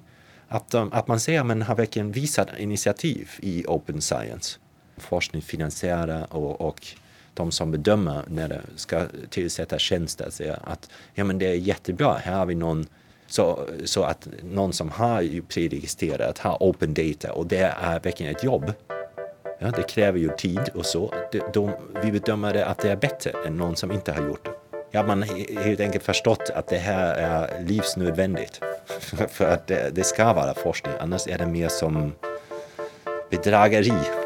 Att, 0.49 0.75
um, 0.75 0.90
att 0.92 1.09
man 1.09 1.21
ser 1.21 1.40
att 1.40 1.47
man 1.47 1.62
har 1.62 1.75
verkligen 1.75 2.12
visat 2.12 2.49
initiativ 2.59 3.31
i 3.40 3.64
open 3.66 4.01
science. 4.01 4.59
Forskningsfinansiärer 4.97 6.27
och, 6.35 6.61
och 6.61 6.87
de 7.35 7.53
som 7.53 7.71
bedömer 7.71 8.23
när 8.29 8.49
det 8.49 8.61
ska 8.77 9.07
tillsätta 9.31 9.79
tjänster 9.79 10.31
säger 10.31 10.59
att 10.64 10.90
ja, 11.14 11.25
men 11.25 11.38
det 11.38 11.47
är 11.47 11.55
jättebra, 11.55 12.14
här 12.14 12.35
har 12.35 12.47
vi 12.47 12.55
någon 12.55 12.87
så, 13.27 13.69
så 13.85 14.03
att 14.03 14.29
någon 14.42 14.73
som 14.73 14.90
har 14.90 15.40
preregistrerat 15.40 16.38
har 16.38 16.57
open 16.61 16.95
data 16.95 17.33
och 17.33 17.47
det 17.47 17.75
är 17.81 18.01
verkligen 18.01 18.37
ett 18.37 18.45
jobb. 18.45 18.73
Ja, 19.59 19.71
det 19.71 19.83
kräver 19.83 20.19
ju 20.19 20.29
tid 20.29 20.69
och 20.75 20.87
så. 20.87 21.14
De, 21.55 21.73
vi 22.03 22.12
bedömer 22.12 22.53
det 22.53 22.66
att 22.66 22.79
det 22.79 22.90
är 22.90 22.97
bättre 22.97 23.31
än 23.47 23.57
någon 23.57 23.77
som 23.77 23.92
inte 23.92 24.12
har 24.12 24.29
gjort 24.29 24.45
det. 24.45 24.66
Ja, 24.97 25.03
man 25.03 25.23
helt 25.23 25.81
enkelt 25.81 26.05
förstått 26.05 26.51
att 26.55 26.69
det 26.69 26.79
här 26.79 27.15
är 27.15 27.63
livsnödvändigt. 27.63 28.61
För 29.29 29.45
att 29.45 29.67
det, 29.67 29.91
det 29.95 30.05
ska 30.05 30.33
vara 30.33 30.55
forskning, 30.55 30.95
annars 31.01 31.27
är 31.27 31.39
det 31.39 31.47
mer 31.47 31.69
som 31.69 32.13
bedrageri. 33.31 34.26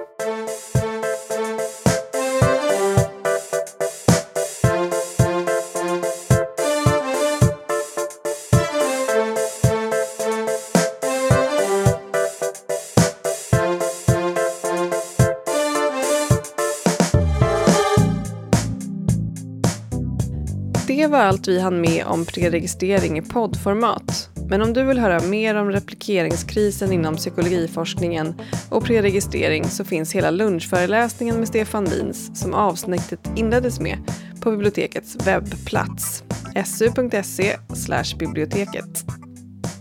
Det 20.91 21.07
var 21.07 21.19
allt 21.19 21.49
vi 21.49 21.61
hann 21.61 21.81
med 21.81 22.05
om 22.07 22.25
preregistrering 22.25 23.19
i 23.19 23.23
poddformat. 23.23 24.31
Men 24.49 24.63
om 24.63 24.73
du 24.73 24.83
vill 24.85 24.99
höra 24.99 25.21
mer 25.21 25.55
om 25.55 25.71
replikeringskrisen 25.71 26.93
inom 26.93 27.17
psykologiforskningen 27.17 28.35
och 28.71 28.85
preregistrering 28.85 29.65
så 29.65 29.85
finns 29.85 30.15
hela 30.15 30.31
lunchföreläsningen 30.31 31.37
med 31.37 31.49
Stefan 31.49 31.85
Wins 31.85 32.41
som 32.41 32.55
avsnittet 32.55 33.21
inleddes 33.37 33.81
med 33.81 33.99
på 34.41 34.51
bibliotekets 34.51 35.27
webbplats 35.27 36.25
su.se 36.65 37.57
biblioteket. 38.19 39.05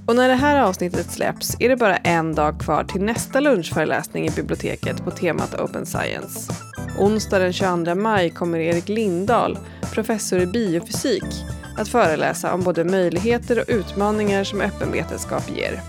Och 0.08 0.16
när 0.16 0.28
det 0.28 0.36
här 0.36 0.62
avsnittet 0.62 1.12
släpps 1.12 1.56
är 1.60 1.70
det 1.70 1.78
bara 1.78 1.98
en 1.98 2.36
dag 2.36 2.60
kvar 2.60 2.84
till 2.84 3.02
nästa 3.02 3.40
lunchföreläsning 3.40 4.28
i 4.28 4.32
biblioteket 4.32 5.04
på 5.04 5.12
temat 5.12 5.62
Open 5.62 5.86
Science. 5.86 6.54
Onsdag 7.00 7.40
den 7.40 7.54
22 7.54 7.96
maj 7.96 8.30
kommer 8.30 8.60
Erik 8.60 8.90
Lindahl 8.90 9.58
professor 9.92 10.40
i 10.40 10.46
biofysik, 10.46 11.46
att 11.78 11.88
föreläsa 11.88 12.54
om 12.54 12.64
både 12.64 12.84
möjligheter 12.84 13.60
och 13.60 13.66
utmaningar 13.68 14.44
som 14.44 14.62
öppen 14.62 14.92
vetenskap 14.92 15.50
ger. 15.56 15.82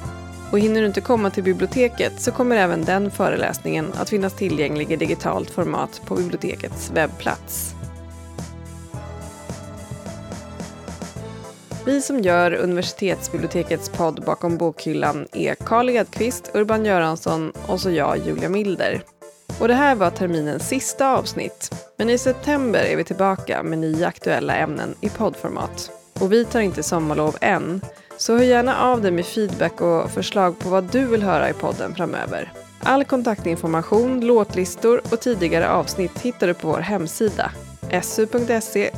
Och 0.53 0.59
hinner 0.59 0.81
du 0.81 0.87
inte 0.87 1.01
komma 1.01 1.31
till 1.31 1.45
biblioteket 1.45 2.21
så 2.21 2.33
kommer 2.33 2.57
även 2.57 2.85
den 2.85 3.11
föreläsningen 3.11 3.93
att 3.95 4.11
finnas 4.11 4.35
tillgänglig 4.35 4.93
i 4.93 4.97
digitalt 4.97 5.51
format 5.51 6.03
på 6.07 6.15
bibliotekets 6.15 6.91
webbplats. 6.95 7.75
Vi 11.85 12.03
som 12.03 12.21
gör 12.21 12.55
universitetsbibliotekets 12.55 13.89
podd 13.89 14.23
bakom 14.27 14.57
bokhyllan 14.57 15.27
är 15.33 15.55
Karl 15.55 15.91
Edqvist, 15.91 16.51
Urban 16.55 16.85
Göransson 16.85 17.53
och 17.67 17.81
så 17.81 17.91
jag, 17.91 18.19
Julia 18.27 18.49
Milder. 18.49 19.03
Och 19.61 19.69
det 19.69 19.75
här 19.75 19.95
var 19.95 20.11
terminens 20.11 20.69
sista 20.69 21.17
avsnitt. 21.17 21.90
Men 22.01 22.11
i 22.11 22.19
september 22.19 22.85
är 22.85 22.97
vi 22.97 23.05
tillbaka 23.05 23.63
med 23.63 23.79
nya 23.79 24.09
aktuella 24.09 24.57
ämnen 24.57 24.95
i 25.01 25.09
poddformat. 25.09 25.91
Och 26.21 26.33
vi 26.33 26.45
tar 26.45 26.61
inte 26.61 26.83
sommarlov 26.83 27.37
än, 27.41 27.81
så 28.17 28.37
hör 28.37 28.45
gärna 28.45 28.79
av 28.79 29.03
dig 29.03 29.11
med 29.11 29.27
feedback 29.27 29.81
och 29.81 30.11
förslag 30.11 30.59
på 30.59 30.69
vad 30.69 30.85
du 30.85 31.07
vill 31.07 31.23
höra 31.23 31.51
i 31.51 31.53
podden 31.53 31.95
framöver. 31.95 32.53
All 32.83 33.05
kontaktinformation, 33.05 34.27
låtlistor 34.27 35.03
och 35.13 35.21
tidigare 35.21 35.71
avsnitt 35.71 36.19
hittar 36.19 36.47
du 36.47 36.55
på 36.55 36.69
vår 36.69 36.81
hemsida 36.81 37.51
su.se 38.03 38.91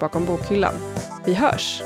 bakom 0.00 0.24
bokhyllan. 0.26 0.74
Vi 1.26 1.34
hörs! 1.34 1.82